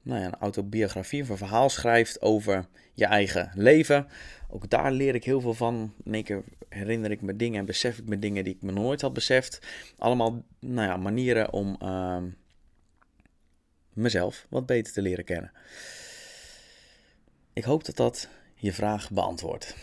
nou 0.01 0.19
ja, 0.19 0.25
een 0.25 0.35
autobiografie 0.39 1.21
of 1.21 1.29
een 1.29 1.37
verhaal 1.37 1.69
schrijft 1.69 2.21
over 2.21 2.65
je 2.93 3.05
eigen 3.05 3.51
leven. 3.53 4.07
Ook 4.49 4.69
daar 4.69 4.91
leer 4.91 5.15
ik 5.15 5.23
heel 5.23 5.41
veel 5.41 5.53
van. 5.53 5.93
In 6.03 6.13
één 6.13 6.23
keer 6.23 6.43
herinner 6.69 7.11
ik 7.11 7.21
me 7.21 7.35
dingen 7.35 7.59
en 7.59 7.65
besef 7.65 7.97
ik 7.97 8.07
me 8.07 8.19
dingen 8.19 8.43
die 8.43 8.55
ik 8.55 8.61
me 8.61 8.71
nooit 8.71 9.01
had 9.01 9.13
beseft. 9.13 9.59
Allemaal 9.97 10.43
nou 10.59 10.87
ja, 10.87 10.97
manieren 10.97 11.53
om 11.53 11.77
mezelf 13.93 14.45
wat 14.49 14.65
beter 14.65 14.93
te 14.93 15.01
leren 15.01 15.25
kennen. 15.25 15.51
Ik 17.53 17.63
hoop 17.63 17.85
dat 17.85 17.95
dat 17.95 18.29
je 18.63 18.73
vraag 18.73 19.11
beantwoordt. 19.11 19.75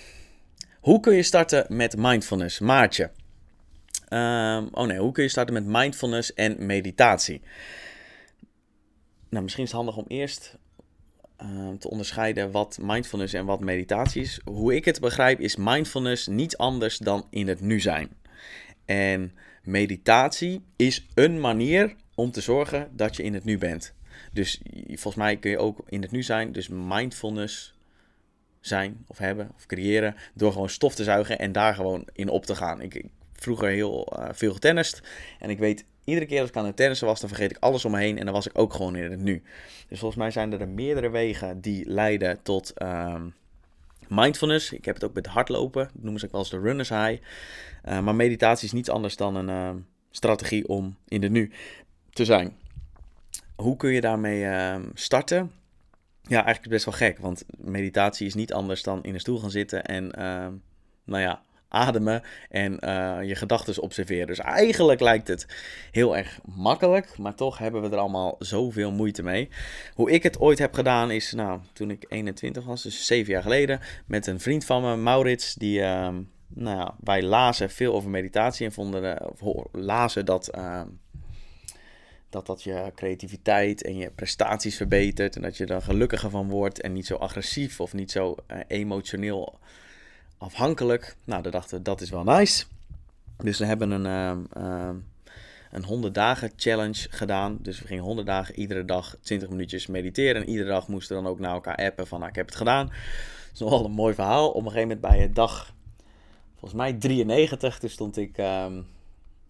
Hoe 0.81 1.01
kun 1.01 1.15
je 1.15 1.23
starten 1.23 1.67
met 1.69 1.97
mindfulness? 1.97 2.59
Maartje. 2.59 3.11
Um, 4.09 4.69
oh 4.73 4.87
nee, 4.87 4.99
hoe 4.99 5.13
kun 5.13 5.23
je 5.23 5.29
starten 5.29 5.55
met 5.55 5.67
mindfulness 5.67 6.35
en 6.35 6.67
meditatie? 6.67 7.41
Nou, 9.29 9.43
misschien 9.43 9.65
is 9.65 9.71
het 9.71 9.79
handig 9.79 9.97
om 9.97 10.05
eerst 10.09 10.57
uh, 11.43 11.69
te 11.79 11.91
onderscheiden 11.91 12.51
wat 12.51 12.79
mindfulness 12.81 13.35
en 13.35 13.45
wat 13.45 13.61
meditatie 13.61 14.23
is. 14.23 14.41
Hoe 14.45 14.75
ik 14.75 14.85
het 14.85 15.01
begrijp 15.01 15.41
is 15.41 15.57
mindfulness 15.57 16.27
niet 16.27 16.57
anders 16.57 16.99
dan 16.99 17.27
in 17.31 17.49
het 17.49 17.61
nu 17.61 17.81
zijn. 17.81 18.11
En 18.85 19.35
meditatie 19.63 20.65
is 20.77 21.07
een 21.15 21.41
manier 21.41 21.95
om 22.15 22.31
te 22.31 22.41
zorgen 22.41 22.91
dat 22.93 23.17
je 23.17 23.23
in 23.23 23.35
het 23.35 23.45
nu 23.45 23.59
bent. 23.59 23.95
Dus 24.33 24.61
volgens 24.87 25.15
mij 25.15 25.37
kun 25.37 25.51
je 25.51 25.59
ook 25.59 25.83
in 25.89 26.03
het 26.03 26.11
nu 26.11 26.23
zijn. 26.23 26.53
Dus 26.53 26.69
mindfulness 26.69 27.75
zijn 28.61 29.05
of 29.07 29.19
hebben 29.19 29.51
of 29.57 29.67
creëren 29.67 30.17
door 30.35 30.53
gewoon 30.53 30.69
stof 30.69 30.95
te 30.95 31.05
zuigen 31.05 31.39
en 31.39 31.53
daar 31.53 31.75
gewoon 31.75 32.05
in 32.13 32.29
op 32.29 32.47
te 32.47 32.55
gaan. 32.55 32.81
Ik, 32.81 32.95
ik 32.95 33.07
vroeger 33.33 33.69
heel 33.69 34.17
uh, 34.19 34.29
veel 34.33 34.53
getennist 34.53 35.01
en 35.39 35.51
ik 35.51 35.59
weet 35.59 35.85
iedere 36.05 36.27
keer 36.27 36.41
als 36.41 36.49
ik 36.49 36.57
aan 36.57 36.67
het 36.67 36.77
tennissen 36.77 37.07
was, 37.07 37.21
dan 37.21 37.29
vergeet 37.29 37.51
ik 37.51 37.57
alles 37.61 37.85
om 37.85 37.91
me 37.91 37.99
heen 37.99 38.19
en 38.19 38.25
dan 38.25 38.35
was 38.35 38.47
ik 38.47 38.59
ook 38.59 38.75
gewoon 38.75 38.97
in 38.97 39.11
het 39.11 39.21
nu. 39.21 39.43
Dus 39.89 39.99
volgens 39.99 40.21
mij 40.21 40.31
zijn 40.31 40.53
er 40.53 40.69
meerdere 40.69 41.11
wegen 41.11 41.61
die 41.61 41.91
leiden 41.91 42.43
tot 42.43 42.73
ehm, 42.73 43.29
mindfulness. 44.09 44.73
Ik 44.73 44.85
heb 44.85 44.95
het 44.95 45.05
ook 45.05 45.15
met 45.15 45.27
hardlopen, 45.27 45.85
dat 45.93 46.03
noemen 46.03 46.21
ze 46.21 46.27
ook 46.27 46.33
wel 46.33 46.41
eens 46.41 46.51
de 46.51 46.59
runner's 46.59 46.89
high. 46.89 47.23
Uh, 47.89 48.01
maar 48.01 48.15
meditatie 48.15 48.67
is 48.67 48.73
niets 48.73 48.89
anders 48.89 49.17
dan 49.17 49.35
een 49.35 49.49
uh, 49.49 49.83
strategie 50.11 50.69
om 50.69 50.97
in 51.09 51.23
het 51.23 51.33
nu 51.33 51.53
te 52.11 52.25
zijn. 52.25 52.57
Hoe 53.57 53.77
kun 53.77 53.91
je 53.91 54.01
daarmee 54.01 54.43
uh, 54.43 54.77
starten? 54.95 55.53
Ja, 56.31 56.45
eigenlijk 56.45 56.69
best 56.69 56.85
wel 56.85 56.95
gek, 56.95 57.19
want 57.19 57.45
meditatie 57.57 58.27
is 58.27 58.35
niet 58.35 58.53
anders 58.53 58.83
dan 58.83 59.03
in 59.03 59.15
een 59.15 59.21
stoel 59.21 59.39
gaan 59.39 59.51
zitten 59.51 59.85
en, 59.85 60.13
ehm, 60.13 60.53
nou 61.05 61.23
ja, 61.23 61.43
ademen 61.69 62.23
en 62.49 62.73
uh, 62.85 63.19
je 63.23 63.35
gedachten 63.35 63.83
observeren. 63.83 64.27
Dus 64.27 64.39
eigenlijk 64.39 65.01
lijkt 65.01 65.29
het 65.29 65.47
heel 65.91 66.17
erg 66.17 66.41
makkelijk, 66.45 67.19
maar 67.19 67.35
toch 67.35 67.59
hebben 67.59 67.83
we 67.83 67.89
er 67.89 67.99
allemaal 67.99 68.37
zoveel 68.39 68.93
moeite 68.93 69.23
mee. 69.23 69.49
Hoe 69.95 70.11
ik 70.11 70.23
het 70.23 70.41
ooit 70.41 70.59
heb 70.59 70.75
gedaan 70.75 71.11
is, 71.11 71.33
nou, 71.33 71.61
toen 71.73 71.91
ik 71.91 72.05
21 72.09 72.65
was, 72.65 72.83
dus 72.83 73.07
zeven 73.07 73.33
jaar 73.33 73.43
geleden, 73.43 73.81
met 74.07 74.27
een 74.27 74.41
vriend 74.41 74.65
van 74.65 74.83
me, 74.83 74.97
Maurits, 74.97 75.55
die, 75.55 75.81
uh, 75.81 76.09
nou 76.49 76.79
ja, 76.79 76.95
wij 77.01 77.23
lazen 77.23 77.71
veel 77.71 77.95
over 77.95 78.11
meditatie 78.11 78.67
en 78.67 78.73
vonden, 78.73 79.31
of 79.41 79.65
lazen 79.73 80.25
dat 80.25 80.49
ehm, 80.49 80.87
dat 82.31 82.47
dat 82.47 82.63
je 82.63 82.93
creativiteit 82.95 83.83
en 83.83 83.97
je 83.97 84.11
prestaties 84.11 84.77
verbetert. 84.77 85.37
En 85.37 85.43
dat 85.43 85.57
je 85.57 85.67
er 85.67 85.83
gelukkiger 85.83 86.31
van 86.31 86.49
wordt 86.49 86.81
en 86.81 86.93
niet 86.93 87.07
zo 87.07 87.15
agressief 87.15 87.81
of 87.81 87.93
niet 87.93 88.11
zo 88.11 88.35
uh, 88.51 88.59
emotioneel 88.67 89.59
afhankelijk. 90.39 91.17
Nou, 91.25 91.43
dan 91.43 91.53
dachten 91.53 91.77
we, 91.77 91.83
dat 91.83 92.01
is 92.01 92.11
wel 92.11 92.25
nice. 92.25 92.65
Dus 93.37 93.59
we 93.59 93.65
hebben 93.65 93.91
een, 93.91 94.45
uh, 94.57 94.89
een 95.71 95.85
100 95.85 96.15
dagen 96.15 96.53
challenge 96.57 97.07
gedaan. 97.11 97.59
Dus 97.61 97.81
we 97.81 97.87
gingen 97.87 98.05
100 98.05 98.27
dagen 98.27 98.59
iedere 98.59 98.85
dag 98.85 99.17
20 99.21 99.49
minuutjes 99.49 99.87
mediteren. 99.87 100.43
En 100.43 100.49
iedere 100.49 100.69
dag 100.69 100.89
moesten 100.89 101.17
we 101.17 101.23
dan 101.23 101.33
ook 101.33 101.39
naar 101.39 101.53
elkaar 101.53 101.77
appen 101.77 102.07
van, 102.07 102.19
nou, 102.19 102.31
ik 102.31 102.37
heb 102.37 102.47
het 102.47 102.57
gedaan. 102.57 102.87
Dat 102.87 103.53
is 103.53 103.61
nogal 103.61 103.85
een 103.85 103.91
mooi 103.91 104.15
verhaal. 104.15 104.49
Op 104.51 104.65
een 104.65 104.71
gegeven 104.71 104.89
moment 104.89 105.01
bij 105.01 105.31
dag, 105.33 105.75
volgens 106.51 106.81
mij 106.81 106.93
93, 106.93 107.79
toen 107.79 107.91
stond 107.91 108.17
ik... 108.17 108.39
Um, 108.39 108.87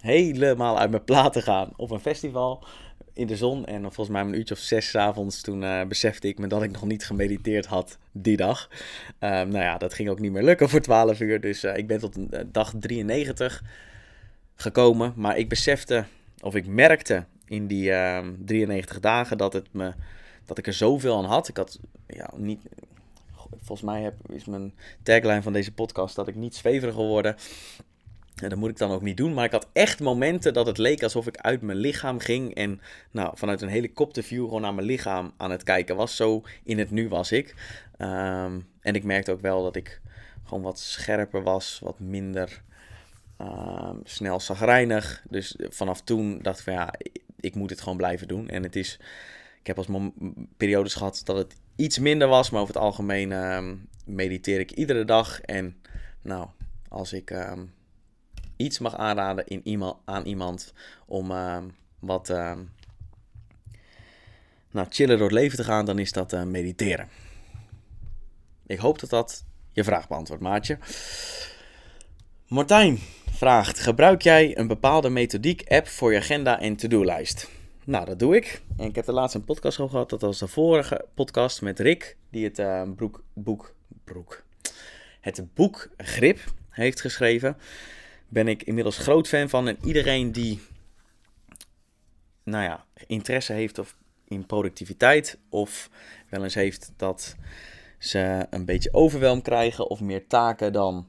helemaal 0.01 0.79
uit 0.79 0.91
mijn 0.91 1.05
plaat 1.05 1.33
te 1.33 1.43
gaan 1.43 1.73
op 1.77 1.91
een 1.91 2.01
festival 2.01 2.65
in 3.13 3.27
de 3.27 3.37
zon. 3.37 3.67
En 3.67 3.83
volgens 3.83 4.09
mij 4.09 4.21
een 4.21 4.35
uurtje 4.35 4.55
of 4.55 4.61
zes 4.61 4.97
avonds 4.97 5.41
toen 5.41 5.63
uh, 5.63 5.85
besefte 5.85 6.29
ik 6.29 6.39
me 6.39 6.47
dat 6.47 6.63
ik 6.63 6.71
nog 6.71 6.85
niet 6.85 7.07
gemediteerd 7.07 7.67
had 7.67 7.99
die 8.13 8.37
dag. 8.37 8.69
Um, 9.21 9.29
nou 9.29 9.59
ja, 9.65 9.79
dat 9.79 9.95
ging 9.95 10.09
ook 10.09 10.21
niet 10.21 10.33
meer 10.33 10.43
lukken 10.43 10.69
voor 10.69 10.81
12 10.81 11.21
uur. 11.21 11.41
Dus 11.41 11.65
uh, 11.65 11.77
ik 11.77 11.87
ben 11.87 11.99
tot 11.99 12.19
uh, 12.19 12.41
dag 12.47 12.73
93 12.79 13.63
gekomen. 14.55 15.13
Maar 15.17 15.39
ik 15.39 15.49
besefte, 15.49 16.05
of 16.41 16.55
ik 16.55 16.67
merkte 16.67 17.25
in 17.47 17.67
die 17.67 17.93
93 18.45 19.01
dagen 19.01 19.39
dat, 19.39 19.53
het 19.53 19.73
me, 19.73 19.93
dat 20.45 20.59
ik 20.59 20.67
er 20.67 20.73
zoveel 20.73 21.17
aan 21.17 21.25
had. 21.25 21.49
Ik 21.49 21.57
had 21.57 21.79
ja, 22.07 22.31
niet, 22.37 22.61
volgens 23.51 23.83
mij 23.83 24.03
heb, 24.03 24.15
is 24.33 24.45
mijn 24.45 24.75
tagline 25.03 25.43
van 25.43 25.53
deze 25.53 25.73
podcast 25.73 26.17
dat 26.17 26.29
ik 26.29 26.35
niet 26.35 26.55
zweverig 26.55 26.95
geworden. 26.95 27.37
En 28.43 28.49
dat 28.49 28.59
moet 28.59 28.71
ik 28.71 28.79
dan 28.79 28.91
ook 28.91 29.03
niet 29.03 29.17
doen. 29.17 29.35
Maar 29.35 29.45
ik 29.45 29.53
had 29.53 29.69
echt 29.73 30.01
momenten 30.01 30.53
dat 30.53 30.67
het 30.67 30.79
leek 30.79 31.03
alsof 31.03 31.27
ik 31.27 31.37
uit 31.37 31.63
mijn 31.63 31.79
lichaam 31.79 32.19
ging. 32.19 32.55
En 32.55 32.81
nou, 33.11 33.37
vanuit 33.37 33.63
een 33.63 33.69
helikopterview 33.69 34.45
gewoon 34.45 34.61
naar 34.61 34.75
mijn 34.75 34.87
lichaam 34.87 35.33
aan 35.37 35.51
het 35.51 35.63
kijken 35.63 35.97
was. 35.97 36.17
Zo 36.17 36.43
in 36.65 36.79
het 36.79 36.91
nu 36.91 37.09
was 37.09 37.33
ik. 37.33 37.55
Um, 37.99 38.69
en 38.81 38.95
ik 38.95 39.05
merkte 39.05 39.33
ook 39.33 39.41
wel 39.41 39.63
dat 39.63 39.77
ik 39.77 40.01
gewoon 40.45 40.63
wat 40.63 40.79
scherper 40.79 41.43
was. 41.43 41.81
Wat 41.83 41.99
minder 41.99 42.63
um, 43.41 44.01
snel 44.05 44.41
zagrijnig. 44.41 45.23
Dus 45.29 45.57
vanaf 45.59 46.03
toen 46.03 46.39
dacht 46.43 46.59
ik 46.59 46.65
van 46.65 46.73
ja, 46.73 46.95
ik 47.41 47.55
moet 47.55 47.71
het 47.71 47.81
gewoon 47.81 47.99
blijven 47.99 48.29
doen. 48.29 48.49
En 48.49 48.63
het 48.63 48.77
is... 48.77 48.99
Ik 49.61 49.67
heb 49.67 49.79
als 49.79 49.87
periodes 50.57 50.95
gehad 50.95 51.21
dat 51.25 51.37
het 51.37 51.55
iets 51.77 51.99
minder 51.99 52.29
was. 52.29 52.51
Maar 52.51 52.61
over 52.61 52.75
het 52.75 52.83
algemeen 52.83 53.33
um, 53.33 53.89
mediteer 54.05 54.61
ik 54.61 54.71
iedere 54.71 55.05
dag. 55.05 55.41
En 55.41 55.77
nou, 56.23 56.49
als 56.89 57.13
ik 57.13 57.31
iets 58.61 58.79
mag 58.79 58.97
aanraden 58.97 59.47
in 59.47 59.61
iemand, 59.65 59.97
aan 60.05 60.25
iemand 60.25 60.73
om 61.07 61.31
uh, 61.31 61.59
wat 61.99 62.31
uh, 62.31 62.53
nou, 64.71 64.87
chiller 64.91 65.17
door 65.17 65.27
het 65.27 65.37
leven 65.37 65.57
te 65.57 65.65
gaan, 65.65 65.85
dan 65.85 65.99
is 65.99 66.13
dat 66.13 66.33
uh, 66.33 66.43
mediteren. 66.43 67.09
Ik 68.67 68.79
hoop 68.79 68.99
dat 68.99 69.11
dat 69.11 69.45
je 69.73 69.85
vraag 69.85 70.09
beantwoordt, 70.09 70.43
maatje. 70.43 70.79
Martijn 72.47 72.99
vraagt: 73.31 73.81
Gebruik 73.81 74.23
jij 74.23 74.59
een 74.59 74.67
bepaalde 74.67 75.09
methodiek-app 75.09 75.89
voor 75.89 76.13
je 76.13 76.19
agenda 76.19 76.61
en 76.61 76.77
to-do-lijst? 76.77 77.49
Nou, 77.85 78.05
dat 78.05 78.19
doe 78.19 78.37
ik. 78.37 78.63
En 78.77 78.87
ik 78.87 78.95
heb 78.95 79.05
de 79.05 79.13
laatste 79.13 79.39
een 79.39 79.45
podcast 79.45 79.77
gehad. 79.77 80.11
Dat 80.11 80.21
was 80.21 80.39
de 80.39 80.49
vorige 80.49 81.05
podcast 81.15 81.63
met 81.63 81.79
Rick, 81.79 82.17
die 82.31 82.45
het 82.45 82.59
uh, 82.59 82.83
broek, 82.97 83.23
boek, 83.33 83.75
broek, 84.05 84.43
het 85.21 85.55
boek 85.55 85.89
Grip 85.97 86.39
heeft 86.71 87.01
geschreven 87.01 87.57
ben 88.31 88.49
ik 88.49 88.63
inmiddels 88.63 88.99
groot 88.99 89.29
fan 89.29 89.49
van. 89.49 89.69
En 89.69 89.79
iedereen 89.85 90.33
die 90.33 90.61
nou 92.45 92.65
ja, 92.65 92.85
interesse 93.07 93.53
heeft 93.53 93.79
of 93.79 93.97
in 94.25 94.47
productiviteit 94.47 95.39
of 95.49 95.91
wel 96.29 96.43
eens 96.43 96.55
heeft 96.55 96.93
dat 96.97 97.37
ze 97.99 98.47
een 98.51 98.65
beetje 98.65 98.93
overweldigd 98.93 99.45
krijgen 99.45 99.91
of 99.91 100.01
meer 100.01 100.27
taken 100.27 100.73
dan 100.73 101.07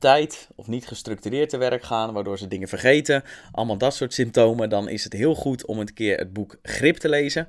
tijd 0.00 0.48
of 0.54 0.66
niet 0.66 0.86
gestructureerd 0.86 1.48
te 1.48 1.56
werk 1.56 1.82
gaan, 1.82 2.12
waardoor 2.12 2.38
ze 2.38 2.48
dingen 2.48 2.68
vergeten. 2.68 3.22
Allemaal 3.52 3.78
dat 3.78 3.94
soort 3.94 4.14
symptomen. 4.14 4.68
Dan 4.68 4.88
is 4.88 5.04
het 5.04 5.12
heel 5.12 5.34
goed 5.34 5.66
om 5.66 5.78
een 5.78 5.94
keer 5.94 6.18
het 6.18 6.32
boek 6.32 6.58
Grip 6.62 6.96
te 6.96 7.08
lezen. 7.08 7.48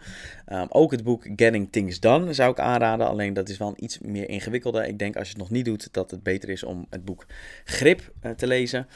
Um, 0.51 0.65
ook 0.69 0.91
het 0.91 1.03
boek 1.03 1.23
Getting 1.35 1.71
Things 1.71 1.99
Done 1.99 2.33
zou 2.33 2.51
ik 2.51 2.59
aanraden. 2.59 3.07
Alleen 3.07 3.33
dat 3.33 3.49
is 3.49 3.57
wel 3.57 3.73
iets 3.75 3.99
meer 3.99 4.29
ingewikkelder. 4.29 4.85
Ik 4.85 4.99
denk 4.99 5.15
als 5.15 5.27
je 5.27 5.33
het 5.33 5.41
nog 5.41 5.51
niet 5.51 5.65
doet, 5.65 5.93
dat 5.93 6.11
het 6.11 6.23
beter 6.23 6.49
is 6.49 6.63
om 6.63 6.85
het 6.89 7.05
boek 7.05 7.25
Grip 7.63 8.11
uh, 8.23 8.31
te 8.31 8.47
lezen. 8.47 8.87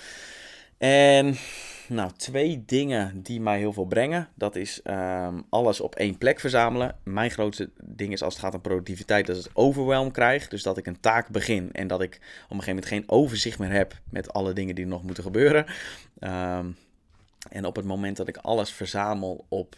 En 0.78 1.36
nou, 1.88 2.12
twee 2.18 2.64
dingen 2.66 3.22
die 3.22 3.42
mij 3.42 3.58
heel 3.58 3.74
veel 3.74 3.86
brengen. 3.86 4.30
Dat 4.34 4.56
is 4.56 4.82
um, 4.84 5.46
alles 5.50 5.82
op 5.82 5.96
één 5.96 6.18
plek 6.18 6.40
verzamelen. 6.40 6.96
Mijn 7.04 7.32
grootste 7.32 7.70
ding 7.84 8.14
is 8.14 8.22
als 8.22 8.34
het 8.34 8.44
gaat 8.44 8.54
om 8.54 8.62
productiviteit, 8.62 9.26
dat 9.26 9.38
ik 9.38 9.52
overwhelm 9.54 10.12
krijg. 10.12 10.48
Dus 10.48 10.64
dat 10.64 10.78
ik 10.78 10.86
een 10.86 11.00
taak 11.00 11.30
begin 11.30 11.70
en 11.72 11.88
dat 11.88 12.02
ik 12.02 12.16
op 12.16 12.22
een 12.22 12.64
gegeven 12.64 12.68
moment 12.68 12.86
geen 12.86 13.04
overzicht 13.08 13.60
meer 13.60 13.72
heb 13.72 14.00
met 14.10 14.34
alle 14.34 14.54
dingen 14.54 14.76
die 14.76 14.86
nog 14.86 15.04
moeten 15.04 15.24
gebeuren. 15.24 15.66
Um, 16.20 16.78
en 17.50 17.66
op 17.66 17.76
het 17.76 17.86
moment 17.86 18.18
dat 18.18 18.28
ik 18.28 18.38
alles 18.38 18.72
verzamel 18.72 19.46
op 19.50 19.76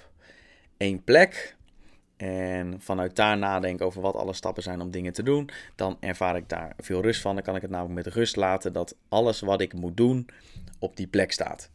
één 0.77 1.04
plek, 1.04 1.56
en 2.17 2.81
vanuit 2.81 3.15
daar 3.15 3.38
nadenken 3.38 3.86
over 3.86 4.01
wat 4.01 4.15
alle 4.15 4.33
stappen 4.33 4.63
zijn 4.63 4.81
om 4.81 4.91
dingen 4.91 5.13
te 5.13 5.24
doen, 5.24 5.50
dan 5.75 5.97
ervaar 6.00 6.36
ik 6.36 6.50
daar 6.50 6.74
veel 6.77 7.01
rust 7.01 7.21
van. 7.21 7.36
Dan 7.36 7.43
kan 7.43 7.55
ik 7.55 7.62
het 7.62 7.71
namelijk 7.71 8.05
met 8.05 8.13
rust 8.13 8.36
laten 8.36 8.74
dat 8.74 8.95
alles 9.09 9.39
wat 9.39 9.62
ik 9.62 9.74
moet 9.74 9.97
doen 9.97 10.27
op 10.79 10.95
die 10.95 11.07
plek 11.07 11.31
staat. 11.31 11.69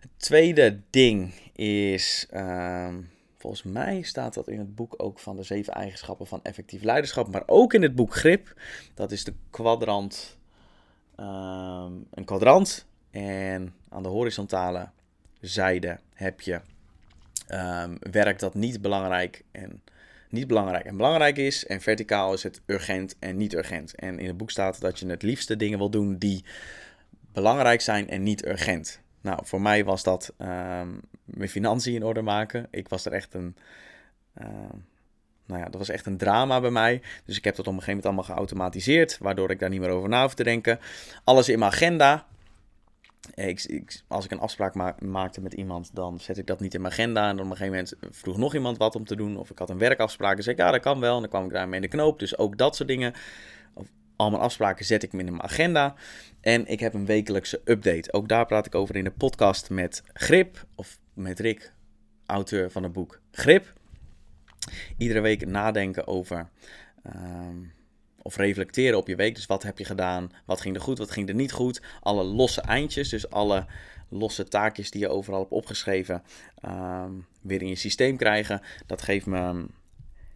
Het 0.00 0.10
tweede 0.16 0.80
ding 0.90 1.32
is, 1.52 2.26
uh, 2.32 2.94
volgens 3.36 3.62
mij 3.62 4.02
staat 4.02 4.34
dat 4.34 4.48
in 4.48 4.58
het 4.58 4.74
boek 4.74 4.94
ook 4.96 5.18
van 5.18 5.36
de 5.36 5.42
zeven 5.42 5.72
eigenschappen 5.72 6.26
van 6.26 6.40
effectief 6.42 6.82
leiderschap, 6.82 7.32
maar 7.32 7.42
ook 7.46 7.74
in 7.74 7.82
het 7.82 7.94
boek 7.94 8.14
Grip. 8.14 8.54
Dat 8.94 9.12
is 9.12 9.24
de 9.24 9.34
kwadrant, 9.50 10.38
uh, 11.20 11.86
een 12.10 12.24
kwadrant. 12.24 12.86
En 13.10 13.74
aan 13.88 14.02
de 14.02 14.08
horizontale 14.08 14.90
zijde 15.40 15.98
heb 16.12 16.40
je 16.40 16.60
um, 17.48 17.96
werk 18.00 18.38
dat 18.38 18.54
niet 18.54 18.80
belangrijk 18.80 19.44
en 19.52 19.82
niet 20.30 20.46
belangrijk 20.46 20.84
en 20.84 20.96
belangrijk 20.96 21.36
is. 21.36 21.66
En 21.66 21.80
verticaal 21.80 22.32
is 22.32 22.42
het 22.42 22.60
urgent 22.66 23.16
en 23.18 23.36
niet 23.36 23.54
urgent. 23.54 23.94
En 23.94 24.18
in 24.18 24.26
het 24.26 24.36
boek 24.36 24.50
staat 24.50 24.80
dat 24.80 24.98
je 24.98 25.06
het 25.06 25.22
liefste 25.22 25.56
dingen 25.56 25.78
wil 25.78 25.90
doen 25.90 26.18
die 26.18 26.44
belangrijk 27.32 27.80
zijn 27.80 28.08
en 28.08 28.22
niet 28.22 28.46
urgent. 28.46 29.00
Nou, 29.20 29.40
voor 29.42 29.60
mij 29.60 29.84
was 29.84 30.02
dat 30.02 30.32
um, 30.38 31.00
mijn 31.24 31.48
financiën 31.48 31.94
in 31.94 32.04
orde 32.04 32.22
maken. 32.22 32.66
Ik 32.70 32.88
was 32.88 33.04
er 33.04 33.12
echt 33.12 33.34
een. 33.34 33.56
Uh, 34.40 34.48
nou 35.46 35.60
ja, 35.60 35.68
dat 35.68 35.78
was 35.78 35.88
echt 35.88 36.06
een 36.06 36.16
drama 36.16 36.60
bij 36.60 36.70
mij. 36.70 37.02
Dus 37.24 37.36
ik 37.36 37.44
heb 37.44 37.56
dat 37.56 37.66
op 37.66 37.72
een 37.72 37.78
gegeven 37.78 38.02
moment 38.02 38.06
allemaal 38.06 38.36
geautomatiseerd, 38.36 39.18
waardoor 39.18 39.50
ik 39.50 39.58
daar 39.58 39.68
niet 39.68 39.80
meer 39.80 39.90
over 39.90 40.08
na 40.08 40.22
hoef 40.22 40.34
te 40.34 40.44
denken. 40.44 40.78
Alles 41.24 41.48
in 41.48 41.58
mijn 41.58 41.70
agenda. 41.72 42.26
Als 44.08 44.24
ik 44.24 44.30
een 44.30 44.38
afspraak 44.38 45.00
maakte 45.00 45.40
met 45.40 45.52
iemand, 45.52 45.90
dan 45.94 46.20
zet 46.20 46.38
ik 46.38 46.46
dat 46.46 46.60
niet 46.60 46.74
in 46.74 46.80
mijn 46.80 46.92
agenda. 46.92 47.28
En 47.28 47.34
op 47.34 47.38
een 47.38 47.56
gegeven 47.56 47.72
moment 47.72 47.94
vroeg 48.16 48.36
nog 48.36 48.54
iemand 48.54 48.78
wat 48.78 48.94
om 48.94 49.04
te 49.04 49.16
doen. 49.16 49.36
Of 49.36 49.50
ik 49.50 49.58
had 49.58 49.70
een 49.70 49.78
werkafspraak 49.78 50.36
en 50.36 50.42
zei 50.42 50.56
ik, 50.56 50.62
ja, 50.62 50.70
dat 50.70 50.80
kan 50.80 51.00
wel. 51.00 51.14
En 51.14 51.20
dan 51.20 51.30
kwam 51.30 51.44
ik 51.44 51.52
daarmee 51.52 51.80
in 51.80 51.90
de 51.90 51.96
knoop. 51.96 52.18
Dus 52.18 52.38
ook 52.38 52.58
dat 52.58 52.76
soort 52.76 52.88
dingen 52.88 53.14
al 54.16 54.30
mijn 54.30 54.42
afspraken 54.42 54.84
zet 54.84 55.02
ik 55.02 55.12
in 55.12 55.24
mijn 55.24 55.42
agenda. 55.42 55.94
En 56.40 56.66
ik 56.66 56.80
heb 56.80 56.94
een 56.94 57.06
wekelijkse 57.06 57.60
update. 57.64 58.12
Ook 58.12 58.28
daar 58.28 58.46
praat 58.46 58.66
ik 58.66 58.74
over 58.74 58.96
in 58.96 59.04
de 59.04 59.10
podcast 59.10 59.70
met 59.70 60.02
Grip, 60.12 60.66
of 60.74 60.98
met 61.14 61.40
Rick, 61.40 61.72
auteur 62.26 62.70
van 62.70 62.82
het 62.82 62.92
boek 62.92 63.20
Grip. 63.30 63.72
Iedere 64.96 65.20
week 65.20 65.46
nadenken 65.46 66.06
over 66.06 66.48
ehm, 67.02 67.56
of 68.26 68.36
reflecteren 68.36 68.98
op 68.98 69.08
je 69.08 69.16
week. 69.16 69.34
Dus 69.34 69.46
wat 69.46 69.62
heb 69.62 69.78
je 69.78 69.84
gedaan? 69.84 70.30
Wat 70.44 70.60
ging 70.60 70.74
er 70.74 70.80
goed? 70.80 70.98
Wat 70.98 71.10
ging 71.10 71.28
er 71.28 71.34
niet 71.34 71.52
goed? 71.52 71.82
Alle 72.00 72.24
losse 72.24 72.60
eindjes, 72.60 73.08
dus 73.08 73.30
alle 73.30 73.66
losse 74.08 74.48
taakjes 74.48 74.90
die 74.90 75.00
je 75.00 75.08
overal 75.08 75.40
hebt 75.40 75.52
opgeschreven, 75.52 76.22
ehm, 76.60 77.10
weer 77.40 77.62
in 77.62 77.68
je 77.68 77.74
systeem 77.74 78.16
krijgen. 78.16 78.60
Dat 78.86 79.02
geeft 79.02 79.26
me 79.26 79.66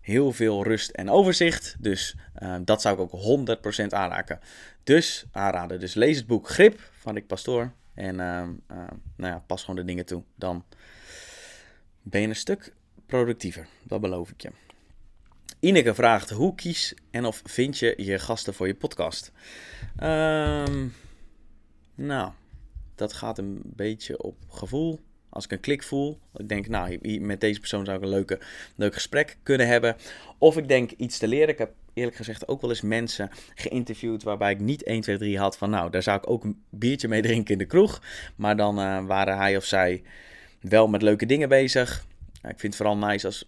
heel 0.00 0.32
veel 0.32 0.64
rust 0.64 0.90
en 0.90 1.10
overzicht. 1.10 1.76
Dus 1.78 2.16
ehm, 2.34 2.64
dat 2.64 2.80
zou 2.80 2.94
ik 2.94 3.00
ook 3.00 3.12
100% 3.12 3.94
aanraken. 3.94 4.40
Dus 4.84 5.24
aanraden. 5.32 5.80
Dus 5.80 5.94
lees 5.94 6.16
het 6.16 6.26
boek 6.26 6.48
Grip 6.48 6.90
van 6.92 7.14
Rick 7.14 7.26
Pastoor. 7.26 7.72
En 7.94 8.14
uh, 8.14 8.42
nou 9.16 9.32
ja, 9.32 9.42
pas 9.46 9.60
gewoon 9.60 9.76
de 9.76 9.84
dingen 9.84 10.06
toe. 10.06 10.22
Dan 10.34 10.64
ben 12.02 12.20
je 12.20 12.28
een 12.28 12.36
stuk 12.36 12.72
productiever. 13.06 13.66
Dat 13.82 14.00
beloof 14.00 14.30
ik 14.30 14.42
je. 14.42 14.69
Ineke 15.60 15.94
vraagt: 15.94 16.30
hoe 16.30 16.54
kies 16.54 16.94
en 17.10 17.24
of 17.24 17.42
vind 17.44 17.78
je 17.78 17.94
je 17.96 18.18
gasten 18.18 18.54
voor 18.54 18.66
je 18.66 18.74
podcast? 18.74 19.32
nou, 21.94 22.30
dat 22.94 23.12
gaat 23.12 23.38
een 23.38 23.60
beetje 23.64 24.22
op 24.22 24.36
gevoel. 24.48 25.00
Als 25.28 25.44
ik 25.44 25.52
een 25.52 25.60
klik 25.60 25.82
voel, 25.82 26.18
ik 26.36 26.48
denk, 26.48 26.68
nou, 26.68 27.18
met 27.20 27.40
deze 27.40 27.58
persoon 27.58 27.84
zou 27.84 27.96
ik 27.96 28.02
een 28.02 28.08
leuke, 28.08 28.40
leuk 28.76 28.94
gesprek 28.94 29.36
kunnen 29.42 29.66
hebben. 29.66 29.96
Of 30.38 30.56
ik 30.56 30.68
denk 30.68 30.90
iets 30.90 31.18
te 31.18 31.28
leren. 31.28 31.48
Ik 31.48 31.58
heb 31.58 31.72
eerlijk 31.94 32.16
gezegd 32.16 32.48
ook 32.48 32.60
wel 32.60 32.70
eens 32.70 32.80
mensen 32.80 33.30
geïnterviewd 33.54 34.22
waarbij 34.22 34.52
ik 34.52 34.60
niet 34.60 34.82
1, 34.82 35.00
2, 35.00 35.18
3 35.18 35.38
had 35.38 35.58
van, 35.58 35.70
nou, 35.70 35.90
daar 35.90 36.02
zou 36.02 36.18
ik 36.18 36.30
ook 36.30 36.44
een 36.44 36.62
biertje 36.70 37.08
mee 37.08 37.22
drinken 37.22 37.52
in 37.52 37.58
de 37.58 37.64
kroeg. 37.64 38.02
Maar 38.36 38.56
dan 38.56 38.78
uh, 38.78 39.04
waren 39.04 39.36
hij 39.36 39.56
of 39.56 39.64
zij 39.64 40.02
wel 40.60 40.88
met 40.88 41.02
leuke 41.02 41.26
dingen 41.26 41.48
bezig. 41.48 42.06
ik 42.34 42.60
vind 42.60 42.62
het 42.62 42.76
vooral 42.76 42.96
nice 42.96 43.26
als 43.26 43.44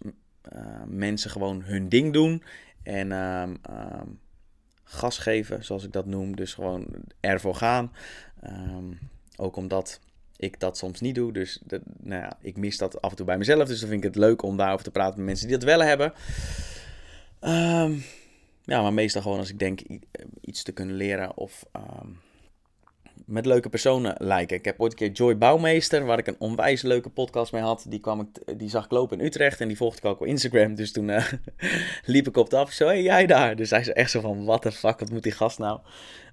mensen 0.85 1.31
gewoon 1.31 1.61
hun 1.63 1.89
ding 1.89 2.13
doen 2.13 2.43
en 2.83 3.11
uh, 3.11 4.01
gas 4.83 5.17
geven, 5.17 5.65
zoals 5.65 5.83
ik 5.83 5.91
dat 5.91 6.05
noem. 6.05 6.35
Dus 6.35 6.53
gewoon 6.53 6.87
ervoor 7.19 7.55
gaan. 7.55 7.91
Ehm, 8.41 8.91
ook 9.35 9.55
omdat 9.55 9.99
ik 10.37 10.59
dat 10.59 10.77
soms 10.77 11.01
niet 11.01 11.15
doe. 11.15 11.33
Dus 11.33 11.61
nou 11.99 12.21
ja, 12.21 12.37
ik 12.41 12.57
mis 12.57 12.77
dat 12.77 13.01
af 13.01 13.09
en 13.09 13.15
toe 13.15 13.25
bij 13.25 13.37
mezelf. 13.37 13.67
Dus 13.67 13.79
dan 13.79 13.89
vind 13.89 14.03
ik 14.03 14.09
het 14.13 14.19
leuk 14.19 14.41
om 14.41 14.57
daarover 14.57 14.83
te 14.83 14.91
praten 14.91 15.17
met 15.17 15.25
mensen 15.25 15.47
die 15.47 15.57
dat 15.57 15.65
wel 15.65 15.81
hebben. 15.81 16.13
Ja, 18.65 18.81
maar 18.81 18.93
meestal 18.93 19.21
gewoon 19.21 19.37
als 19.39 19.49
ik 19.49 19.59
denk 19.59 19.81
iets 20.41 20.63
te 20.63 20.71
kunnen 20.71 20.95
leren 20.95 21.37
of 21.37 21.65
met 23.33 23.45
leuke 23.45 23.69
personen 23.69 24.15
lijken. 24.17 24.57
Ik 24.57 24.65
heb 24.65 24.79
ooit 24.79 24.91
een 24.91 24.97
keer 24.97 25.11
Joy 25.11 25.37
Bouwmeester, 25.37 26.05
waar 26.05 26.17
ik 26.17 26.27
een 26.27 26.35
onwijs 26.39 26.81
leuke 26.81 27.09
podcast 27.09 27.51
mee 27.51 27.61
had. 27.61 27.85
Die, 27.87 27.99
kwam 27.99 28.19
ik, 28.19 28.59
die 28.59 28.69
zag 28.69 28.85
ik 28.85 28.91
lopen 28.91 29.19
in 29.19 29.25
Utrecht 29.25 29.61
en 29.61 29.67
die 29.67 29.77
volgde 29.77 29.97
ik 29.97 30.05
ook 30.05 30.21
op 30.21 30.27
Instagram. 30.27 30.75
Dus 30.75 30.91
toen 30.91 31.07
uh, 31.07 31.31
liep 32.05 32.27
ik 32.27 32.37
op 32.37 32.49
de 32.49 32.57
af. 32.57 32.71
Zo, 32.71 32.85
hey, 32.85 33.01
jij 33.01 33.25
daar? 33.25 33.55
Dus 33.55 33.69
hij 33.69 33.83
zei 33.83 33.95
echt 33.95 34.11
zo 34.11 34.21
van, 34.21 34.45
what 34.45 34.61
the 34.61 34.71
fuck, 34.71 34.99
wat 34.99 35.09
moet 35.09 35.23
die 35.23 35.31
gast 35.31 35.59
nou? 35.59 35.79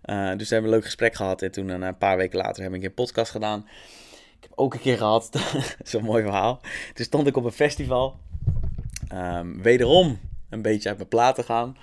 Uh, 0.04 0.36
dus 0.36 0.48
we 0.48 0.54
hebben 0.54 0.70
een 0.70 0.76
leuk 0.76 0.84
gesprek 0.84 1.14
gehad. 1.14 1.42
En 1.42 1.50
toen 1.50 1.68
een 1.68 1.98
paar 1.98 2.16
weken 2.16 2.38
later 2.38 2.62
heb 2.62 2.74
ik 2.74 2.82
een 2.82 2.94
podcast 2.94 3.30
gedaan. 3.30 3.66
Ik 4.36 4.42
heb 4.42 4.52
ook 4.54 4.74
een 4.74 4.80
keer 4.80 4.96
gehad, 4.96 5.30
zo'n 5.82 6.04
mooi 6.04 6.22
verhaal. 6.22 6.60
Toen 6.94 7.04
stond 7.04 7.26
ik 7.26 7.36
op 7.36 7.44
een 7.44 7.52
festival. 7.52 8.16
Um, 9.12 9.62
wederom 9.62 10.18
een 10.50 10.62
beetje 10.62 10.88
uit 10.88 10.98
mijn 10.98 11.08
platen 11.08 11.44
gaan. 11.44 11.76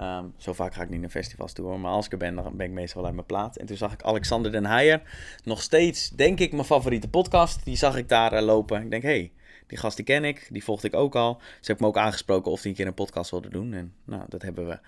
Ehm, 0.00 0.24
zo 0.36 0.52
vaak 0.52 0.74
ga 0.74 0.82
ik 0.82 0.88
niet 0.88 1.00
naar 1.00 1.10
festivals 1.10 1.52
toe 1.52 1.78
maar 1.78 1.92
als 1.92 2.06
ik 2.06 2.12
er 2.12 2.18
ben, 2.18 2.34
dan 2.34 2.56
ben 2.56 2.66
ik 2.66 2.72
meestal 2.72 2.96
wel 2.96 3.04
uit 3.04 3.14
mijn 3.14 3.26
plaat. 3.26 3.56
En 3.56 3.66
toen 3.66 3.76
zag 3.76 3.92
ik 3.92 4.02
Alexander 4.02 4.52
den 4.52 4.66
Heijer, 4.66 5.02
nog 5.44 5.62
steeds, 5.62 6.10
denk 6.10 6.38
ik, 6.38 6.52
mijn 6.52 6.64
favoriete 6.64 7.08
podcast. 7.08 7.64
Die 7.64 7.76
zag 7.76 7.96
ik 7.96 8.08
daar 8.08 8.32
uh, 8.32 8.40
lopen. 8.40 8.82
Ik 8.82 8.90
denk, 8.90 9.02
hé, 9.02 9.08
hey, 9.08 9.32
die 9.66 9.78
gast 9.78 9.96
die 9.96 10.04
ken 10.04 10.24
ik, 10.24 10.48
die 10.50 10.64
volgde 10.64 10.86
ik 10.86 10.94
ook 10.94 11.14
al. 11.14 11.40
Ze 11.60 11.70
heb 11.70 11.80
me 11.80 11.86
ook 11.86 11.96
aangesproken 11.96 12.52
of 12.52 12.60
hij 12.60 12.70
een 12.70 12.76
keer 12.76 12.86
een 12.86 12.94
podcast 12.94 13.30
wilde 13.30 13.48
doen. 13.48 13.72
En 13.72 13.94
nou, 14.04 14.24
dat 14.28 14.42
hebben 14.42 14.66
we 14.66 14.78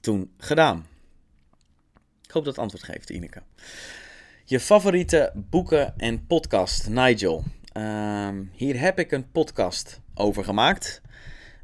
toen 0.00 0.30
gedaan. 0.38 0.86
Ik 2.22 2.30
hoop 2.30 2.44
dat 2.44 2.54
het 2.54 2.62
antwoord 2.62 2.84
geeft, 2.84 3.10
Ineke. 3.10 3.42
Je 4.44 4.60
favoriete 4.60 5.32
boeken 5.34 5.98
en 5.98 6.26
podcast, 6.26 6.88
Nigel. 6.88 7.44
Ehm, 7.72 8.44
hier 8.52 8.80
heb 8.80 8.98
ik 8.98 9.12
een 9.12 9.30
podcast 9.30 10.00
over 10.14 10.44
gemaakt. 10.44 11.02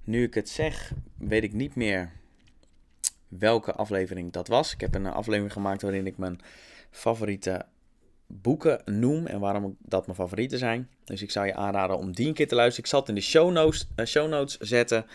Nu 0.05 0.23
ik 0.23 0.35
het 0.35 0.49
zeg, 0.49 0.93
weet 1.19 1.43
ik 1.43 1.53
niet 1.53 1.75
meer 1.75 2.23
welke 3.39 3.73
aflevering 3.73 4.33
dat 4.33 4.49
was. 4.49 4.73
Ik 4.73 4.81
heb 4.81 4.95
een 4.95 5.07
aflevering 5.07 5.53
gemaakt 5.53 5.83
waarin 5.83 6.07
ik 6.07 6.19
mijn 6.19 6.41
favoriete 6.91 7.67
boeken 8.27 8.81
noem 8.85 9.27
en 9.27 9.41
waarom 9.41 9.77
dat 9.79 10.07
mijn 10.07 10.19
favorieten 10.19 10.59
zijn. 10.59 10.89
Dus 11.05 11.23
ik 11.23 11.31
zou 11.31 11.47
je 11.47 11.55
aanraden 11.55 11.99
om 11.99 12.13
die 12.13 12.27
een 12.27 12.35
keer 12.35 12.49
te 12.49 12.55
luisteren. 12.55 12.85
Ik 12.85 12.91
zal 12.91 13.01
het 13.01 13.09
in 13.09 13.15
de 13.15 13.21
show 13.21 13.53
notes, 13.53 13.89
uh, 13.97 14.07
show 14.07 14.29
notes 14.29 14.59
zetten. 14.59 15.07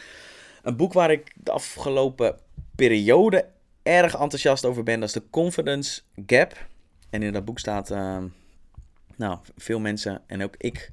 Een 0.61 0.75
boek 0.75 0.93
waar 0.93 1.11
ik 1.11 1.35
de 1.35 1.51
afgelopen 1.51 2.37
periode 2.75 3.45
erg 3.83 4.13
enthousiast 4.13 4.65
over 4.65 4.83
ben, 4.83 4.99
dat 4.99 5.07
is 5.09 5.15
de 5.15 5.29
Confidence 5.29 6.01
Gap. 6.25 6.67
En 7.09 7.23
in 7.23 7.33
dat 7.33 7.45
boek 7.45 7.59
staat, 7.59 7.91
uh, 7.91 8.17
nou, 9.15 9.39
veel 9.57 9.79
mensen 9.79 10.21
en 10.27 10.43
ook 10.43 10.55
ik 10.57 10.91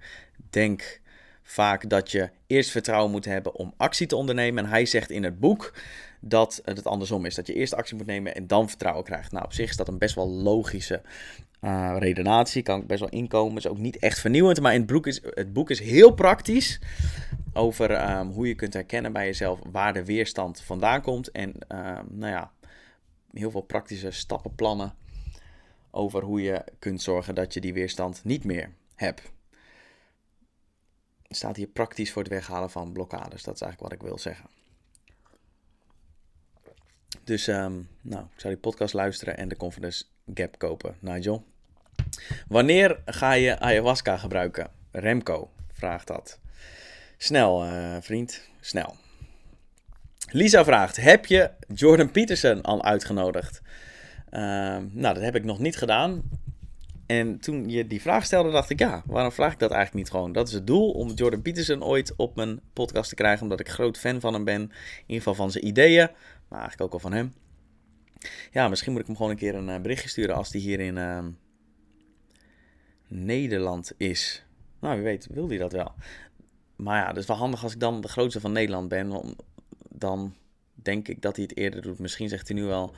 denk 0.51 1.01
vaak 1.47 1.89
dat 1.89 2.11
je 2.11 2.31
eerst 2.47 2.71
vertrouwen 2.71 3.11
moet 3.11 3.25
hebben 3.25 3.55
om 3.55 3.75
actie 3.77 4.07
te 4.07 4.17
ondernemen. 4.17 4.65
En 4.65 4.71
hij 4.71 4.87
zegt 4.87 5.11
in 5.11 5.25
het 5.25 5.39
boek 5.39 5.73
dat 6.21 6.61
het 6.65 6.87
andersom 6.87 7.25
is. 7.25 7.35
Dat 7.35 7.47
je 7.47 7.55
eerst 7.55 7.75
actie 7.75 7.97
moet 7.97 8.07
nemen 8.07 8.35
en 8.35 8.47
dan 8.47 8.69
vertrouwen 8.69 9.05
krijgt. 9.05 9.33
Nou, 9.33 9.45
op 9.45 9.53
zich 9.53 9.71
is 9.71 9.77
dat 9.77 9.89
een 9.89 9.99
best 9.99 10.15
wel 10.15 10.29
logische 10.31 11.03
uh, 11.61 11.97
redenatie. 11.99 12.63
Kan 12.63 12.81
ik 12.81 12.87
best 12.87 13.01
wel 13.01 13.09
inkomen. 13.09 13.57
Is 13.57 13.67
ook 13.67 13.79
niet 13.79 13.99
echt 13.99 14.19
vernieuwend. 14.19 14.61
Maar 14.61 14.75
in 14.75 14.81
het 14.81 14.91
boek 14.91 15.07
is, 15.07 15.21
het 15.25 15.53
boek 15.53 15.71
is 15.71 15.81
heel 15.81 16.11
praktisch. 16.11 16.81
Over 17.53 18.11
um, 18.19 18.31
hoe 18.31 18.49
je 18.49 18.55
kunt 18.55 18.73
herkennen 18.73 19.13
bij 19.13 19.27
jezelf 19.27 19.61
waar 19.71 19.93
de 19.93 20.05
weerstand 20.05 20.61
vandaan 20.61 21.03
komt. 21.03 21.31
En 21.31 21.49
um, 21.69 22.07
nou 22.11 22.33
ja, 22.33 22.53
heel 23.33 23.51
veel 23.51 23.61
praktische 23.61 24.11
stappenplannen. 24.11 24.95
Over 25.91 26.23
hoe 26.23 26.43
je 26.43 26.65
kunt 26.79 27.03
zorgen 27.03 27.35
dat 27.35 27.55
je 27.55 27.61
die 27.61 27.73
weerstand 27.73 28.21
niet 28.25 28.45
meer 28.45 28.71
hebt. 28.95 29.35
Staat 31.37 31.57
hier 31.57 31.67
praktisch 31.67 32.13
voor 32.13 32.23
het 32.23 32.31
weghalen 32.33 32.71
van 32.71 32.93
blokkades. 32.93 33.43
Dat 33.43 33.55
is 33.55 33.61
eigenlijk 33.61 33.81
wat 33.81 33.93
ik 33.93 34.09
wil 34.09 34.19
zeggen. 34.19 34.49
Dus 37.25 37.47
um, 37.47 37.89
nou, 38.03 38.25
ik 38.25 38.41
zou 38.41 38.53
die 38.53 38.63
podcast 38.63 38.95
luisteren 38.95 39.37
en 39.37 39.49
de 39.49 39.57
Confidence 39.57 40.05
Gap 40.35 40.59
kopen. 40.59 40.97
Nigel. 41.01 41.45
Wanneer 42.49 43.03
ga 43.05 43.33
je 43.33 43.59
ayahuasca 43.59 44.17
gebruiken? 44.17 44.71
Remco 44.91 45.51
vraagt 45.73 46.07
dat. 46.07 46.39
Snel, 47.17 47.67
uh, 47.67 47.97
vriend. 48.01 48.49
Snel. 48.61 48.97
Lisa 50.31 50.65
vraagt: 50.65 50.97
Heb 50.97 51.27
je 51.27 51.51
Jordan 51.75 52.11
Peterson 52.11 52.63
al 52.63 52.85
uitgenodigd? 52.85 53.61
Uh, 54.31 54.41
nou, 54.91 55.15
dat 55.15 55.21
heb 55.21 55.35
ik 55.35 55.45
nog 55.45 55.59
niet 55.59 55.77
gedaan. 55.77 56.23
En 57.07 57.41
toen 57.41 57.69
je 57.69 57.87
die 57.87 58.01
vraag 58.01 58.25
stelde, 58.25 58.51
dacht 58.51 58.71
ik: 58.71 58.79
ja, 58.79 59.03
waarom 59.07 59.33
vraag 59.33 59.53
ik 59.53 59.59
dat 59.59 59.71
eigenlijk 59.71 60.05
niet 60.05 60.15
gewoon? 60.15 60.33
Dat 60.33 60.49
is 60.49 60.55
het 60.55 60.67
doel 60.67 60.91
om 60.91 61.11
Jordan 61.11 61.43
Peterson 61.43 61.83
ooit 61.83 62.17
op 62.17 62.37
mijn 62.37 62.61
podcast 62.73 63.09
te 63.09 63.15
krijgen, 63.15 63.43
omdat 63.43 63.61
ik 63.61 63.69
groot 63.69 63.99
fan 63.99 64.21
van 64.21 64.35
hem 64.35 64.45
ben. 64.45 64.63
In 64.63 64.71
ieder 65.01 65.17
geval 65.17 65.35
van 65.35 65.51
zijn 65.51 65.67
ideeën, 65.67 66.09
maar 66.49 66.61
eigenlijk 66.61 66.83
ook 66.83 66.93
al 66.93 67.09
van 67.11 67.13
hem. 67.13 67.35
Ja, 68.51 68.69
misschien 68.69 68.93
moet 68.93 69.01
ik 69.01 69.07
hem 69.07 69.17
gewoon 69.17 69.31
een 69.31 69.37
keer 69.37 69.55
een 69.55 69.69
uh, 69.69 69.81
berichtje 69.81 70.09
sturen 70.09 70.35
als 70.35 70.53
hij 70.53 70.61
hier 70.61 70.81
in 70.81 70.97
uh, 70.97 71.25
Nederland 73.09 73.93
is. 73.97 74.45
Nou, 74.81 74.95
wie 74.95 75.05
weet, 75.05 75.27
wil 75.31 75.49
hij 75.49 75.59
dat 75.59 75.73
wel. 75.73 75.93
Maar 76.77 77.01
ja, 77.03 77.09
het 77.09 77.17
is 77.17 77.27
wel 77.27 77.37
handig 77.37 77.63
als 77.63 77.73
ik 77.73 77.81
dan 77.81 78.01
de 78.01 78.09
grootste 78.09 78.41
van 78.41 78.53
Nederland 78.53 78.89
ben. 78.89 79.37
Dan 79.89 80.35
denk 80.75 81.09
ik 81.09 81.23
dat 81.23 81.37
hij 81.37 81.45
het 81.49 81.57
eerder 81.57 81.83
doet. 81.83 81.99
Misschien 81.99 82.29
zegt 82.29 82.49
hij 82.49 82.57
nu 82.57 82.65
wel... 82.65 82.95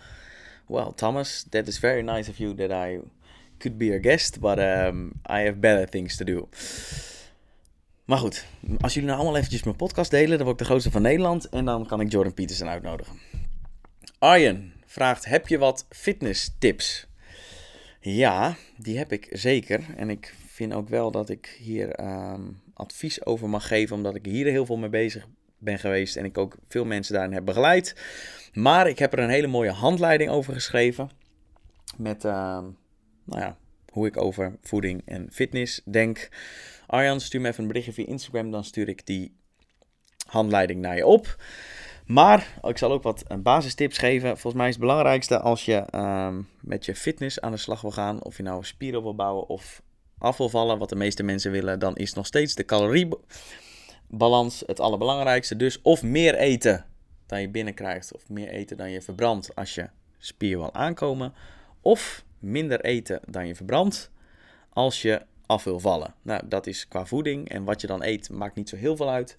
Well, 0.67 0.93
Thomas, 0.95 1.47
that 1.51 1.67
is 1.67 1.79
very 1.79 2.01
nice 2.01 2.31
of 2.31 2.37
you 2.37 2.55
that 2.55 2.71
I 2.71 3.01
could 3.59 3.79
be 3.79 3.95
a 3.95 3.99
guest, 4.01 4.41
but 4.41 4.59
um, 4.59 5.13
I 5.31 5.45
have 5.45 5.55
better 5.55 5.89
things 5.89 6.17
to 6.17 6.25
do. 6.25 6.49
Maar 8.05 8.19
goed, 8.19 8.47
als 8.81 8.95
jullie 8.95 9.09
nou 9.09 9.21
allemaal 9.21 9.39
eventjes 9.39 9.63
mijn 9.63 9.77
podcast 9.77 10.11
delen, 10.11 10.37
dan 10.37 10.47
word 10.47 10.51
ik 10.53 10.59
de 10.59 10.65
grootste 10.65 10.91
van 10.91 11.03
Nederland 11.03 11.49
en 11.49 11.65
dan 11.65 11.87
kan 11.87 12.01
ik 12.01 12.13
Jordan 12.13 12.35
Peterson 12.35 12.69
uitnodigen. 12.69 13.21
Arjen 14.19 14.73
vraagt: 14.87 15.25
Heb 15.25 15.49
je 15.49 15.59
wat 15.59 15.87
fitness 15.91 16.55
tips? 16.59 17.07
Ja, 18.01 18.57
die 18.77 18.99
heb 18.99 19.13
ik 19.13 19.29
zeker. 19.31 19.85
En 19.97 20.11
ik 20.11 20.35
vind 20.47 20.75
ook 20.75 20.89
wel 20.89 21.11
dat 21.11 21.29
ik 21.29 21.57
hier 21.61 22.01
um, 22.01 22.61
advies 22.75 23.27
over 23.27 23.49
mag 23.49 23.67
geven, 23.67 23.97
omdat 23.97 24.15
ik 24.15 24.25
hier 24.25 24.47
heel 24.47 24.67
veel 24.67 24.77
mee 24.77 24.89
bezig 24.89 25.27
ben 25.59 25.79
geweest 25.79 26.17
en 26.17 26.25
ik 26.25 26.39
ook 26.39 26.57
veel 26.69 26.85
mensen 26.85 27.15
daarin 27.15 27.33
heb 27.33 27.45
begeleid. 27.45 27.95
Maar 28.53 28.89
ik 28.89 28.99
heb 28.99 29.13
er 29.13 29.19
een 29.19 29.29
hele 29.29 29.47
mooie 29.47 29.71
handleiding 29.71 30.31
over 30.31 30.53
geschreven. 30.53 31.11
Met, 31.97 32.25
uh, 32.25 32.65
nou 33.29 33.43
ja, 33.43 33.57
hoe 33.93 34.07
ik 34.07 34.23
over 34.23 34.57
voeding 34.63 35.03
en 35.05 35.29
fitness 35.33 35.81
denk. 35.85 36.29
Arjan, 36.87 37.21
stuur 37.21 37.41
me 37.41 37.49
even 37.49 37.63
een 37.63 37.69
berichtje 37.69 37.93
via 37.93 38.07
Instagram, 38.07 38.51
dan 38.51 38.65
stuur 38.65 38.89
ik 38.89 39.07
die 39.07 39.37
handleiding 40.27 40.81
naar 40.81 40.97
je 40.97 41.07
op. 41.07 41.37
Maar 42.09 42.59
ik 42.63 42.79
zal 42.79 42.93
ook 42.93 43.03
wat 43.03 43.23
eh, 43.23 43.39
basistips 43.39 43.99
geven. 43.99 44.29
Volgens 44.29 44.55
mij 44.55 44.67
is 44.67 44.75
het 44.75 44.83
belangrijkste 44.83 45.41
als 45.41 45.65
je 45.65 45.77
ehm, 45.77 46.43
met 46.61 46.85
je 46.85 46.95
fitness 46.95 47.41
aan 47.41 47.51
de 47.51 47.57
slag 47.57 47.81
wil 47.81 47.91
gaan. 47.91 48.23
Of 48.23 48.37
je 48.37 48.43
nou 48.43 48.65
spieren 48.65 49.03
wil 49.03 49.15
bouwen 49.15 49.49
of 49.49 49.83
af 50.19 50.37
wil 50.37 50.49
vallen. 50.49 50.79
Wat 50.79 50.89
de 50.89 50.97
meeste 50.97 51.23
mensen 51.23 51.51
willen. 51.51 51.79
Dan 51.79 51.97
is 51.97 52.13
nog 52.13 52.27
steeds 52.27 52.55
de 52.55 52.65
caloriebalans 52.65 54.63
het 54.67 54.81
allerbelangrijkste. 54.81 55.57
Dus 55.57 55.83
of 55.83 56.03
meer 56.03 56.35
eten 56.35 56.85
dan 57.27 57.41
je 57.41 57.49
binnenkrijgt. 57.49 58.15
Of 58.15 58.29
meer 58.29 58.49
eten 58.49 58.77
dan 58.77 58.91
je 58.91 59.03
verbrandt 59.03 59.55
als 59.55 59.75
je 59.75 59.89
spier 60.19 60.59
wil 60.59 60.75
aankomen. 60.75 61.35
Of 61.81 62.25
minder 62.39 62.81
eten 62.81 63.21
dan 63.27 63.47
je 63.47 63.55
verbrandt 63.55 64.11
als 64.69 65.03
je 65.03 65.23
af 65.47 65.65
wil 65.65 65.81
vallen. 65.81 66.15
Nou, 66.23 66.49
dat 66.49 66.67
is 66.67 66.89
qua 66.89 67.07
voeding. 67.07 67.49
En 67.49 67.65
wat 67.65 67.81
je 67.81 67.87
dan 67.87 68.03
eet 68.03 68.31
maakt 68.31 68.55
niet 68.55 68.69
zo 68.69 68.77
heel 68.77 68.97
veel 68.97 69.11
uit. 69.11 69.37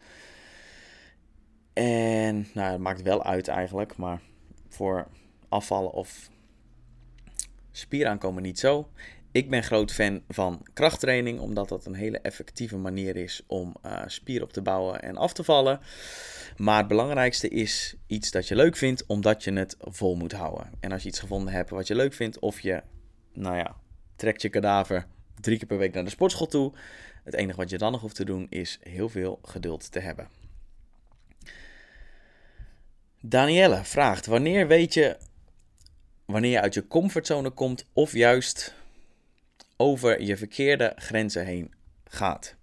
En 1.73 2.47
nou, 2.53 2.71
het 2.71 2.81
maakt 2.81 3.01
wel 3.01 3.23
uit 3.23 3.47
eigenlijk, 3.47 3.97
maar 3.97 4.21
voor 4.67 5.07
afvallen 5.49 5.91
of 5.91 6.29
spieraankomen 7.71 8.43
niet 8.43 8.59
zo. 8.59 8.89
Ik 9.31 9.49
ben 9.49 9.63
groot 9.63 9.91
fan 9.91 10.21
van 10.27 10.65
krachttraining, 10.73 11.39
omdat 11.39 11.69
dat 11.69 11.85
een 11.85 11.93
hele 11.93 12.19
effectieve 12.19 12.77
manier 12.77 13.15
is 13.15 13.43
om 13.47 13.75
uh, 13.85 14.01
spier 14.05 14.43
op 14.43 14.53
te 14.53 14.61
bouwen 14.61 15.01
en 15.01 15.17
af 15.17 15.33
te 15.33 15.43
vallen. 15.43 15.79
Maar 16.57 16.77
het 16.77 16.87
belangrijkste 16.87 17.49
is 17.49 17.95
iets 18.07 18.31
dat 18.31 18.47
je 18.47 18.55
leuk 18.55 18.75
vindt, 18.75 19.05
omdat 19.05 19.43
je 19.43 19.53
het 19.53 19.75
vol 19.79 20.15
moet 20.15 20.31
houden. 20.31 20.69
En 20.79 20.91
als 20.91 21.01
je 21.03 21.09
iets 21.09 21.19
gevonden 21.19 21.53
hebt 21.53 21.69
wat 21.69 21.87
je 21.87 21.95
leuk 21.95 22.13
vindt, 22.13 22.39
of 22.39 22.59
je, 22.59 22.83
nou 23.33 23.55
ja, 23.55 23.75
trekt 24.15 24.41
je 24.41 24.49
kadaver 24.49 25.07
drie 25.39 25.57
keer 25.57 25.67
per 25.67 25.77
week 25.77 25.93
naar 25.93 26.03
de 26.03 26.09
sportschool 26.09 26.47
toe. 26.47 26.73
Het 27.23 27.33
enige 27.33 27.57
wat 27.57 27.69
je 27.69 27.77
dan 27.77 27.91
nog 27.91 28.01
hoeft 28.01 28.15
te 28.15 28.25
doen 28.25 28.47
is 28.49 28.79
heel 28.81 29.09
veel 29.09 29.39
geduld 29.43 29.91
te 29.91 29.99
hebben. 29.99 30.27
Danielle 33.21 33.83
vraagt: 33.83 34.25
Wanneer 34.25 34.67
weet 34.67 34.93
je 34.93 35.17
wanneer 36.25 36.51
je 36.51 36.61
uit 36.61 36.73
je 36.73 36.87
comfortzone 36.87 37.49
komt 37.49 37.85
of 37.93 38.13
juist 38.13 38.75
over 39.81 40.21
je 40.21 40.37
verkeerde 40.37 40.93
grenzen 40.95 41.45
heen 41.45 41.73
gaat? 42.03 42.55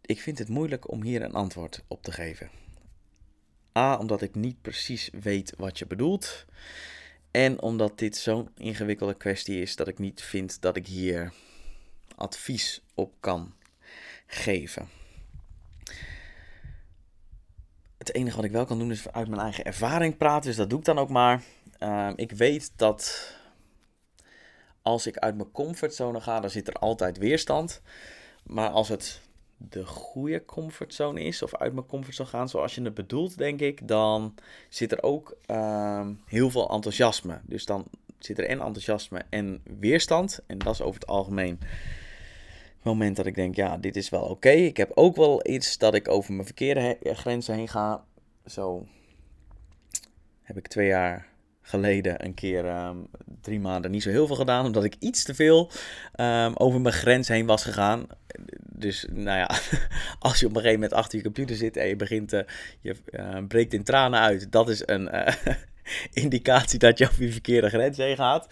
Ik 0.00 0.20
vind 0.20 0.38
het 0.38 0.48
moeilijk 0.48 0.90
om 0.90 1.02
hier 1.02 1.22
een 1.22 1.34
antwoord 1.34 1.84
op 1.88 2.02
te 2.02 2.12
geven. 2.12 2.50
A, 3.76 3.96
omdat 3.96 4.22
ik 4.22 4.34
niet 4.34 4.62
precies 4.62 5.10
weet 5.12 5.54
wat 5.56 5.78
je 5.78 5.86
bedoelt. 5.86 6.44
En 7.30 7.62
omdat 7.62 7.98
dit 7.98 8.16
zo'n 8.16 8.48
ingewikkelde 8.54 9.14
kwestie 9.14 9.60
is 9.60 9.76
dat 9.76 9.88
ik 9.88 9.98
niet 9.98 10.22
vind 10.22 10.60
dat 10.60 10.76
ik 10.76 10.86
hier 10.86 11.32
advies 12.16 12.82
op 12.94 13.14
kan 13.20 13.54
geven. 14.26 14.88
Het 17.98 18.14
enige 18.14 18.36
wat 18.36 18.44
ik 18.44 18.50
wel 18.50 18.64
kan 18.64 18.78
doen 18.78 18.90
is 18.90 19.08
uit 19.08 19.28
mijn 19.28 19.40
eigen 19.40 19.64
ervaring 19.64 20.16
praten, 20.16 20.48
dus 20.48 20.56
dat 20.56 20.70
doe 20.70 20.78
ik 20.78 20.84
dan 20.84 20.98
ook 20.98 21.10
maar. 21.10 21.42
Ehm, 21.78 22.12
ik 22.16 22.32
weet 22.32 22.72
dat 22.76 23.32
als 24.86 25.06
ik 25.06 25.16
uit 25.16 25.36
mijn 25.36 25.52
comfortzone 25.52 26.20
ga, 26.20 26.40
dan 26.40 26.50
zit 26.50 26.68
er 26.68 26.74
altijd 26.74 27.18
weerstand. 27.18 27.82
Maar 28.42 28.70
als 28.70 28.88
het 28.88 29.20
de 29.56 29.86
goede 29.86 30.44
comfortzone 30.44 31.22
is, 31.22 31.42
of 31.42 31.56
uit 31.56 31.72
mijn 31.72 31.86
comfortzone 31.86 32.28
gaan 32.28 32.48
zoals 32.48 32.74
je 32.74 32.82
het 32.82 32.94
bedoelt, 32.94 33.38
denk 33.38 33.60
ik, 33.60 33.88
dan 33.88 34.34
zit 34.68 34.92
er 34.92 35.02
ook 35.02 35.36
ehm, 35.46 36.12
heel 36.26 36.50
veel 36.50 36.70
enthousiasme. 36.70 37.40
Dus 37.42 37.64
dan 37.64 37.84
zit 38.18 38.38
er 38.38 38.46
en 38.46 38.60
enthousiasme 38.60 39.24
en 39.30 39.62
weerstand. 39.80 40.40
En 40.46 40.58
dat 40.58 40.74
is 40.74 40.82
over 40.82 41.00
het 41.00 41.08
algemeen 41.08 41.58
het 41.60 42.84
moment 42.84 43.16
dat 43.16 43.26
ik 43.26 43.34
denk, 43.34 43.54
ja, 43.54 43.76
dit 43.76 43.96
is 43.96 44.08
wel 44.08 44.22
oké. 44.22 44.50
Ik 44.50 44.76
heb 44.76 44.90
ook 44.94 45.16
wel 45.16 45.48
iets 45.48 45.78
dat 45.78 45.94
ik 45.94 46.08
over 46.08 46.32
mijn 46.32 46.46
verkeerde 46.46 46.98
grenzen 47.02 47.54
heen 47.54 47.68
ga. 47.68 48.04
Zo 48.44 48.86
heb 50.42 50.56
ik 50.56 50.66
twee 50.66 50.86
jaar 50.86 51.34
geleden 51.66 52.24
een 52.24 52.34
keer 52.34 52.66
ehm, 52.66 52.96
drie 53.40 53.60
maanden 53.60 53.90
niet 53.90 54.02
zo 54.02 54.10
heel 54.10 54.26
veel 54.26 54.36
gedaan, 54.36 54.64
omdat 54.64 54.84
ik 54.84 54.96
iets 54.98 55.24
te 55.24 55.34
veel 55.34 55.70
um, 56.20 56.54
over 56.56 56.80
mijn 56.80 56.94
grens 56.94 57.28
heen 57.28 57.46
was 57.46 57.62
gegaan. 57.62 58.06
Dus 58.62 59.06
nou 59.10 59.38
ja, 59.38 59.50
als 60.18 60.40
je 60.40 60.46
op 60.46 60.50
een 60.50 60.60
gegeven 60.60 60.80
moment 60.80 60.92
achter 60.92 61.18
je 61.18 61.24
computer 61.24 61.56
zit 61.56 61.76
en 61.76 61.86
je 61.86 61.96
begint, 61.96 62.32
uh, 62.32 62.40
je 62.80 62.96
uh, 63.10 63.38
breekt 63.48 63.74
in 63.74 63.84
tranen 63.84 64.20
uit, 64.20 64.52
dat 64.52 64.68
is 64.68 64.82
een 64.86 65.14
uh, 65.14 65.28
indicatie 66.24 66.78
dat 66.78 66.98
je 66.98 67.08
over 67.08 67.22
je 67.22 67.32
verkeerde 67.32 67.68
grens 67.68 67.96
heen 67.96 68.16
gaat. 68.16 68.48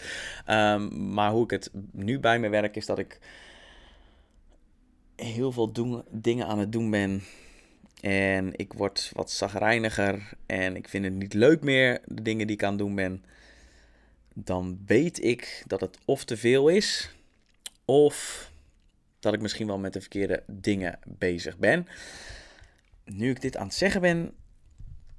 Um, 0.50 1.12
maar 1.12 1.30
hoe 1.30 1.44
ik 1.44 1.50
het 1.50 1.70
nu 1.92 2.20
bij 2.20 2.38
me 2.38 2.48
werk 2.48 2.76
is 2.76 2.86
dat 2.86 2.98
ik 2.98 3.18
heel 5.16 5.52
veel 5.52 5.72
doen, 5.72 6.04
dingen 6.10 6.46
aan 6.46 6.58
het 6.58 6.72
doen 6.72 6.90
ben 6.90 7.22
en 8.04 8.50
ik 8.56 8.72
word 8.72 9.10
wat 9.14 9.30
zagrijniger 9.30 10.32
en 10.46 10.76
ik 10.76 10.88
vind 10.88 11.04
het 11.04 11.14
niet 11.14 11.34
leuk 11.34 11.62
meer, 11.62 12.00
de 12.04 12.22
dingen 12.22 12.46
die 12.46 12.56
ik 12.56 12.62
aan 12.62 12.68
het 12.68 12.78
doen 12.78 12.94
ben. 12.94 13.24
Dan 14.34 14.78
weet 14.86 15.24
ik 15.24 15.64
dat 15.66 15.80
het 15.80 15.98
of 16.04 16.24
te 16.24 16.36
veel 16.36 16.68
is, 16.68 17.14
of 17.84 18.50
dat 19.20 19.34
ik 19.34 19.40
misschien 19.40 19.66
wel 19.66 19.78
met 19.78 19.92
de 19.92 20.00
verkeerde 20.00 20.42
dingen 20.46 20.98
bezig 21.04 21.58
ben. 21.58 21.86
Nu 23.04 23.30
ik 23.30 23.40
dit 23.40 23.56
aan 23.56 23.66
het 23.66 23.74
zeggen 23.74 24.00
ben, 24.00 24.32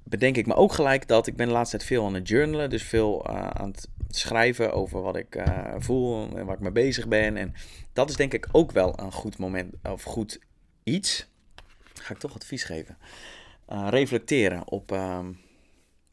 bedenk 0.02 0.36
ik 0.36 0.46
me 0.46 0.54
ook 0.54 0.72
gelijk 0.72 1.08
dat 1.08 1.26
ik 1.26 1.36
ben 1.36 1.46
de 1.46 1.52
laatste 1.52 1.76
tijd 1.76 1.88
veel 1.88 2.06
aan 2.06 2.14
het 2.14 2.28
journalen. 2.28 2.70
Dus 2.70 2.82
veel 2.82 3.30
uh, 3.30 3.48
aan 3.48 3.70
het 3.70 3.88
schrijven 4.08 4.72
over 4.72 5.02
wat 5.02 5.16
ik 5.16 5.36
uh, 5.36 5.74
voel 5.78 6.36
en 6.36 6.46
waar 6.46 6.56
ik 6.56 6.62
mee 6.62 6.72
bezig 6.72 7.08
ben. 7.08 7.36
En 7.36 7.54
dat 7.92 8.10
is 8.10 8.16
denk 8.16 8.32
ik 8.32 8.48
ook 8.52 8.72
wel 8.72 9.00
een 9.00 9.12
goed 9.12 9.38
moment 9.38 9.74
of 9.82 10.02
goed 10.02 10.38
iets 10.82 11.26
ga 12.06 12.14
ik 12.14 12.20
toch 12.20 12.34
advies 12.34 12.64
geven. 12.64 12.98
Uh, 13.72 13.86
reflecteren 13.90 14.68
op 14.68 14.92
uh, 14.92 15.26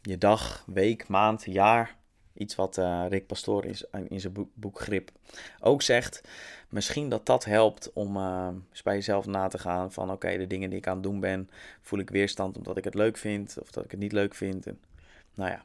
je 0.02 0.18
dag, 0.18 0.64
week, 0.68 1.08
maand, 1.08 1.44
jaar. 1.46 1.96
Iets 2.34 2.56
wat 2.56 2.78
uh, 2.78 3.06
Rick 3.10 3.28
Pastoor 3.28 3.66
in, 3.66 3.78
in 4.08 4.20
zijn 4.20 4.34
boek, 4.54 4.80
Grip 4.80 5.12
ook 5.60 5.82
zegt. 5.82 6.22
Misschien 6.70 7.10
dat 7.10 7.26
dat 7.26 7.46
helpt 7.46 7.94
om 7.94 8.18
ehm, 8.18 8.56
bij 8.84 8.96
jezelf 8.96 9.26
na 9.26 9.48
te 9.48 9.58
gaan 9.58 9.92
van 9.92 10.12
oké, 10.12 10.38
de 10.38 10.48
dingen 10.48 10.70
die 10.70 10.80
ik 10.80 10.88
aan 10.88 10.94
het 10.94 11.04
doen 11.04 11.20
ben, 11.20 11.50
voel 11.82 12.00
ik 12.00 12.10
weerstand 12.10 12.58
omdat 12.58 12.78
ik 12.78 12.84
het 12.84 12.94
leuk 12.94 13.18
vind 13.18 13.58
of 13.62 13.72
dat 13.72 13.84
ik 13.84 13.92
het 13.92 14.00
niet 14.00 14.12
leuk 14.12 14.36
vind. 14.36 14.68
En, 14.68 14.80
nou 15.34 15.52
ja, 15.52 15.64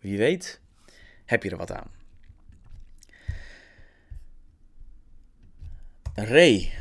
wie 0.00 0.18
weet, 0.18 0.60
heb 1.24 1.42
je 1.42 1.50
er 1.50 1.56
wat 1.56 1.72
aan. 1.72 1.90
Ray 6.14 6.72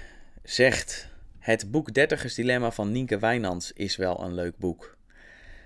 zegt 0.43 1.06
het 1.47 1.71
boek 1.71 1.93
Dertigers 1.93 2.33
Dilemma 2.33 2.71
van 2.71 2.91
Nienke 2.91 3.19
Wijnands 3.19 3.73
is 3.73 3.95
wel 3.95 4.23
een 4.23 4.33
leuk 4.33 4.57
boek. 4.57 4.97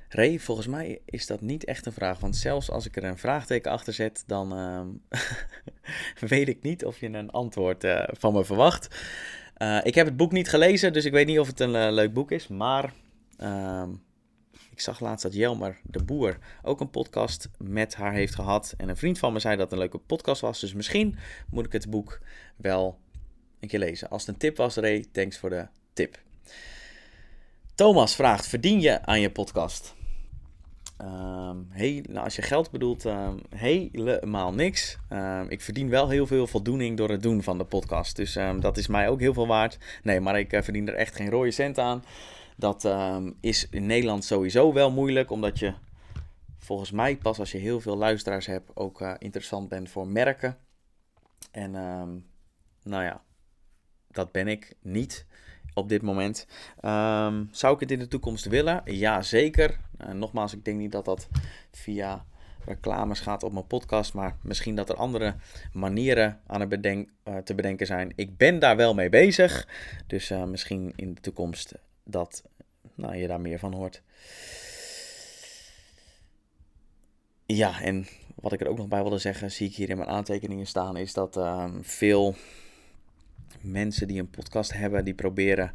Ray, 0.10 0.40
volgens 0.40 0.68
mij 0.68 1.02
is 1.06 1.28
dat 1.28 1.42
niet 1.42 1.66
echt 1.66 1.86
een 1.86 1.92
vraag. 1.92 2.20
Want 2.20 2.36
zelfs 2.36 2.70
als 2.70 2.86
ik 2.86 2.96
er 2.96 3.04
een 3.04 3.18
vraagteken 3.18 3.72
achter 3.72 3.94
zet, 3.94 4.24
dan 4.28 4.58
uh, 4.58 5.20
weet 6.30 6.48
ik 6.48 6.62
niet 6.62 6.86
of 6.86 7.00
je 7.00 7.08
een 7.08 7.30
antwoord 7.30 7.84
uh, 7.84 8.04
van 8.08 8.34
me 8.34 8.46
verwacht. 8.46 9.02
Uh, 9.58 9.80
ik 9.84 9.96
heb 9.96 10.06
het 10.06 10.18
boek 10.18 10.32
niet 10.32 10.50
gelezen, 10.50 10.94
dus 10.94 11.06
ik 11.06 11.12
weet 11.12 11.28
niet 11.28 11.40
of 11.40 11.48
het 11.48 11.60
een 11.60 11.76
eh, 11.76 11.92
leuk 11.92 12.14
boek 12.14 12.32
is. 12.32 12.48
Maar 12.48 12.94
ehm, 13.38 13.90
ik 14.72 14.80
zag 14.80 15.00
laatst 15.00 15.24
dat 15.24 15.34
Jelmer 15.34 15.80
de 15.84 16.04
Boer 16.04 16.38
ook 16.62 16.80
een 16.80 16.90
podcast 16.90 17.50
met 17.58 17.96
haar 17.96 18.14
heeft 18.14 18.36
gehad. 18.36 18.74
En 18.78 18.90
een 18.90 18.98
vriend 18.98 19.20
van 19.20 19.34
me 19.34 19.40
zei 19.40 19.56
dat 19.56 19.64
het 19.64 19.74
een 19.74 19.80
leuke 19.80 19.98
podcast 19.98 20.42
was. 20.42 20.60
Dus 20.60 20.74
misschien 20.74 21.18
moet 21.50 21.66
ik 21.66 21.72
het 21.72 21.90
boek 21.90 22.20
wel 22.56 23.00
een 23.62 23.68
keer 23.68 23.80
lezen. 23.80 24.10
Als 24.10 24.26
het 24.26 24.34
een 24.34 24.40
tip 24.40 24.58
was, 24.58 24.76
Ray, 24.76 25.06
thanks 25.12 25.38
voor 25.38 25.50
de 25.50 25.68
tip. 25.94 26.20
Thomas 27.76 28.16
vraagt: 28.16 28.48
verdien 28.48 28.82
je 28.82 29.06
aan 29.06 29.22
je 29.22 29.32
podcast? 29.32 29.94
Hey, 31.70 32.06
nou, 32.10 32.24
als 32.24 32.36
je 32.36 32.42
geld 32.42 32.72
bedoelt, 32.72 33.06
um, 33.06 33.40
helemaal 33.50 34.54
niks. 34.54 34.98
Um, 35.10 35.50
ik 35.50 35.62
verdien 35.62 35.90
wel 35.90 36.10
heel 36.10 36.28
veel 36.28 36.48
voldoening 36.48 36.98
door 36.98 37.10
het 37.10 37.24
doen 37.24 37.44
van 37.44 37.58
de 37.58 37.64
podcast. 37.64 38.16
Dus 38.16 38.38
dat 38.60 38.78
is 38.78 38.88
mij 38.88 39.10
ook 39.10 39.20
heel 39.20 39.34
veel 39.34 39.48
waard. 39.48 39.78
Nee, 40.04 40.20
maar 40.20 40.40
ik 40.40 40.54
uh, 40.54 40.62
verdien 40.62 40.88
er 40.88 40.94
echt 40.94 41.16
geen 41.16 41.30
rode 41.30 41.52
cent 41.52 41.78
aan. 41.78 42.04
Dat 42.58 42.90
is 43.40 43.68
in 43.70 43.86
Nederland 43.86 44.26
sowieso 44.26 44.74
wel 44.74 44.92
moeilijk, 44.92 45.32
omdat 45.32 45.60
je 45.60 45.74
volgens 46.58 46.92
mij 46.92 47.18
pas 47.18 47.40
als 47.40 47.52
je 47.52 47.58
heel 47.58 47.80
veel 47.80 47.98
luisteraars 47.98 48.46
hebt 48.46 48.72
ook 48.74 49.02
uh, 49.02 49.14
interessant 49.18 49.70
bent 49.70 49.90
voor 49.90 50.08
merken. 50.08 50.58
En 51.52 51.72
nou 52.84 53.04
ja, 53.04 53.22
dat 54.12 54.32
ben 54.32 54.48
ik 54.48 54.76
niet 54.82 55.26
op 55.74 55.90
dit 55.90 56.02
moment. 56.02 56.48
Um, 56.86 57.50
zou 57.52 57.74
ik 57.74 57.80
het 57.80 57.92
in 57.92 58.00
de 58.00 58.08
toekomst 58.08 58.46
willen? 58.46 58.82
Ja, 58.86 59.22
zeker. 59.22 59.78
Uh, 60.02 60.12
nogmaals, 60.12 60.54
ik 60.54 60.66
denk 60.66 60.78
niet 60.78 60.92
dat 60.92 61.06
dat 61.06 61.28
via 61.72 62.26
reclames 62.66 63.20
gaat 63.20 63.44
op 63.44 63.54
mijn 63.54 63.68
podcast, 63.68 64.14
maar 64.14 64.36
misschien 64.42 64.76
dat 64.76 64.90
er 64.90 64.96
andere 64.96 65.36
manieren 65.74 66.40
aan 66.48 66.62
het 66.62 66.86
uh, 66.86 67.06
te 67.44 67.56
bedenken 67.56 67.86
zijn. 67.86 68.14
Ik 68.16 68.38
ben 68.38 68.60
daar 68.60 68.76
wel 68.76 68.94
mee 68.94 69.10
bezig, 69.10 69.68
dus 70.08 70.32
uh, 70.32 70.44
misschien 70.44 70.94
in 70.96 71.14
de 71.14 71.22
toekomst 71.22 71.74
dat 72.04 72.44
nou, 72.96 73.16
je 73.16 73.28
daar 73.28 73.42
meer 73.42 73.60
van 73.60 73.74
hoort. 73.74 74.02
Ja, 77.46 77.82
en 77.82 78.08
wat 78.36 78.54
ik 78.54 78.62
er 78.62 78.68
ook 78.68 78.78
nog 78.78 78.88
bij 78.88 79.02
wilde 79.02 79.18
zeggen, 79.18 79.52
zie 79.52 79.68
ik 79.68 79.76
hier 79.76 79.90
in 79.90 79.98
mijn 79.98 80.10
aantekeningen 80.10 80.68
staan, 80.68 80.98
is 80.98 81.14
dat 81.14 81.38
ehm, 81.38 81.82
veel 81.82 82.36
mensen 83.62 84.08
die 84.08 84.20
een 84.20 84.30
podcast 84.30 84.74
hebben, 84.74 85.06
die 85.06 85.14
proberen 85.14 85.72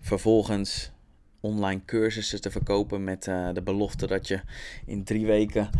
vervolgens 0.00 0.92
online 1.40 1.80
cursussen 1.84 2.40
te 2.40 2.50
verkopen 2.50 3.04
met 3.04 3.26
uh, 3.26 3.48
de 3.52 3.62
belofte 3.62 4.06
dat 4.06 4.28
je 4.28 4.40
in 4.86 5.04
drie 5.04 5.26
weken, 5.26 5.70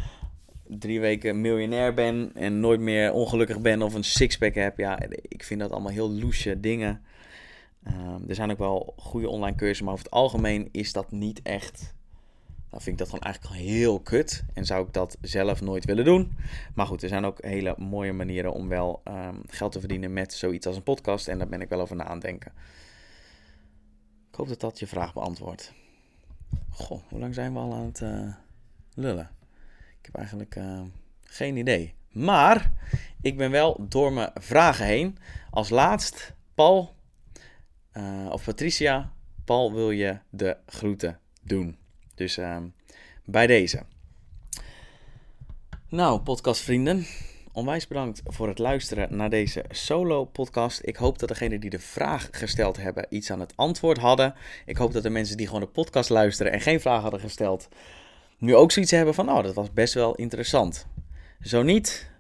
drie 0.67 1.01
weken 1.01 1.41
miljonair 1.41 1.95
bent 1.95 2.33
en 2.33 2.61
nooit 2.61 2.81
meer 2.81 3.13
ongelukkig 3.13 3.61
bent 3.61 3.83
of 3.83 3.95
een 3.95 4.05
sixpack 4.05 4.55
hebt. 4.55 4.77
Ja, 4.79 5.01
ik 5.23 5.45
vind 5.45 5.61
dat 5.61 5.71
allemaal 5.71 5.93
heel 5.93 6.11
loesje 6.11 6.61
dingen. 6.61 7.01
Uh, 7.87 8.29
er 8.29 8.35
zijn 8.35 8.51
ook 8.51 8.59
wel 8.59 8.95
goede 8.97 9.29
online 9.29 9.57
cursussen, 9.57 9.85
maar 9.85 9.95
over 9.95 10.07
het 10.07 10.15
algemeen 10.15 10.69
is 10.73 10.93
dat 10.93 11.13
niet 11.13 11.43
echt 11.43 11.95
dan 12.71 12.81
vind 12.81 12.87
ik 12.87 12.99
dat 12.99 13.09
gewoon 13.09 13.25
eigenlijk 13.25 13.55
heel 13.55 14.01
kut. 14.01 14.45
En 14.55 14.65
zou 14.65 14.87
ik 14.87 14.93
dat 14.93 15.17
zelf 15.21 15.61
nooit 15.61 15.85
willen 15.85 16.05
doen. 16.05 16.37
Maar 16.75 16.87
goed, 16.87 17.03
er 17.03 17.09
zijn 17.09 17.25
ook 17.25 17.45
hele 17.45 17.75
mooie 17.79 18.13
manieren 18.13 18.53
om 18.53 18.69
wel 18.69 19.03
um, 19.05 19.43
geld 19.47 19.73
te 19.73 19.79
verdienen 19.79 20.13
met 20.13 20.33
zoiets 20.33 20.67
als 20.67 20.77
een 20.77 20.83
podcast. 20.83 21.29
En 21.29 21.39
daar 21.39 21.49
ben 21.49 21.61
ik 21.61 21.69
wel 21.69 21.81
over 21.81 21.97
na 21.97 22.05
aan 22.05 22.19
denken. 22.19 22.53
Ik 24.31 24.35
hoop 24.35 24.49
dat 24.49 24.61
dat 24.61 24.79
je 24.79 24.87
vraag 24.87 25.13
beantwoordt. 25.13 25.73
Goh, 26.71 27.03
hoe 27.09 27.19
lang 27.19 27.35
zijn 27.35 27.53
we 27.53 27.59
al 27.59 27.75
aan 27.75 27.85
het 27.85 28.01
uh, 28.01 28.35
lullen? 28.95 29.31
Ik 29.99 30.07
heb 30.07 30.15
eigenlijk 30.15 30.57
uh, 30.57 30.81
geen 31.23 31.57
idee. 31.57 31.95
Maar 32.13 32.73
ik 33.21 33.37
ben 33.37 33.51
wel 33.51 33.87
door 33.89 34.13
mijn 34.13 34.31
vragen 34.35 34.87
heen. 34.87 35.19
Als 35.51 35.69
laatst, 35.69 36.35
Paul 36.55 36.95
uh, 37.93 38.29
of 38.31 38.45
Patricia. 38.45 39.13
Paul, 39.45 39.73
wil 39.73 39.91
je 39.91 40.19
de 40.31 40.57
groeten 40.67 41.21
doen? 41.43 41.77
Dus 42.17 42.39
uh, 42.39 42.57
bij 43.25 43.47
deze. 43.47 43.83
Nou, 45.89 46.21
podcastvrienden. 46.21 47.07
Onwijs 47.53 47.87
bedankt 47.87 48.23
voor 48.25 48.49
het 48.49 48.59
luisteren 48.59 49.17
naar 49.17 49.31
deze 49.31 49.65
solo-podcast. 49.71 50.81
Ik 50.85 50.97
hoop 50.97 51.19
dat 51.19 51.29
degenen 51.29 51.61
die 51.61 51.71
de 51.71 51.79
vraag 51.79 52.29
gesteld 52.31 52.77
hebben 52.77 53.07
iets 53.09 53.31
aan 53.31 53.41
het 53.41 53.53
antwoord 53.57 53.99
hadden. 53.99 54.35
Ik 54.67 54.77
hoop 54.77 54.93
dat 54.93 55.03
de 55.03 55.11
mensen 55.11 55.37
die 55.37 55.47
gewoon 55.47 55.61
de 55.61 55.67
podcast 55.67 56.11
luisteren 56.11 56.53
en 56.53 56.61
geen 56.61 56.81
vraag 56.81 57.03
hadden 57.03 57.21
gesteld, 57.21 57.69
nu 58.39 58.55
ook 58.55 58.73
zoiets 58.73 58.91
hebben 58.91 59.15
van: 59.15 59.31
oh, 59.31 59.43
dat 59.43 59.55
was 59.55 59.73
best 59.73 59.95
wel 59.95 60.15
interessant. 60.15 60.87
Zo 61.41 61.63
niet, 61.63 62.11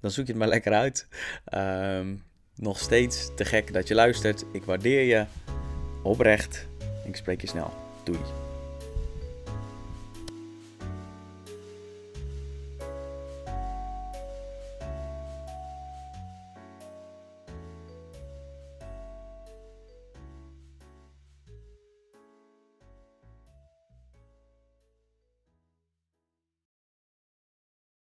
dan 0.00 0.10
zoek 0.10 0.26
je 0.26 0.32
het 0.32 0.40
maar 0.40 0.50
lekker 0.50 0.72
uit. 0.72 1.08
Um, 1.54 2.22
nog 2.56 2.78
steeds 2.78 3.30
te 3.36 3.44
gek 3.44 3.72
dat 3.72 3.88
je 3.88 3.94
luistert. 3.94 4.44
Ik 4.52 4.64
waardeer 4.64 5.02
je 5.02 5.24
oprecht. 6.02 6.66
Ik 7.04 7.16
spreek 7.16 7.40
je 7.40 7.46
snel. 7.46 7.72
Doei. 8.04 8.43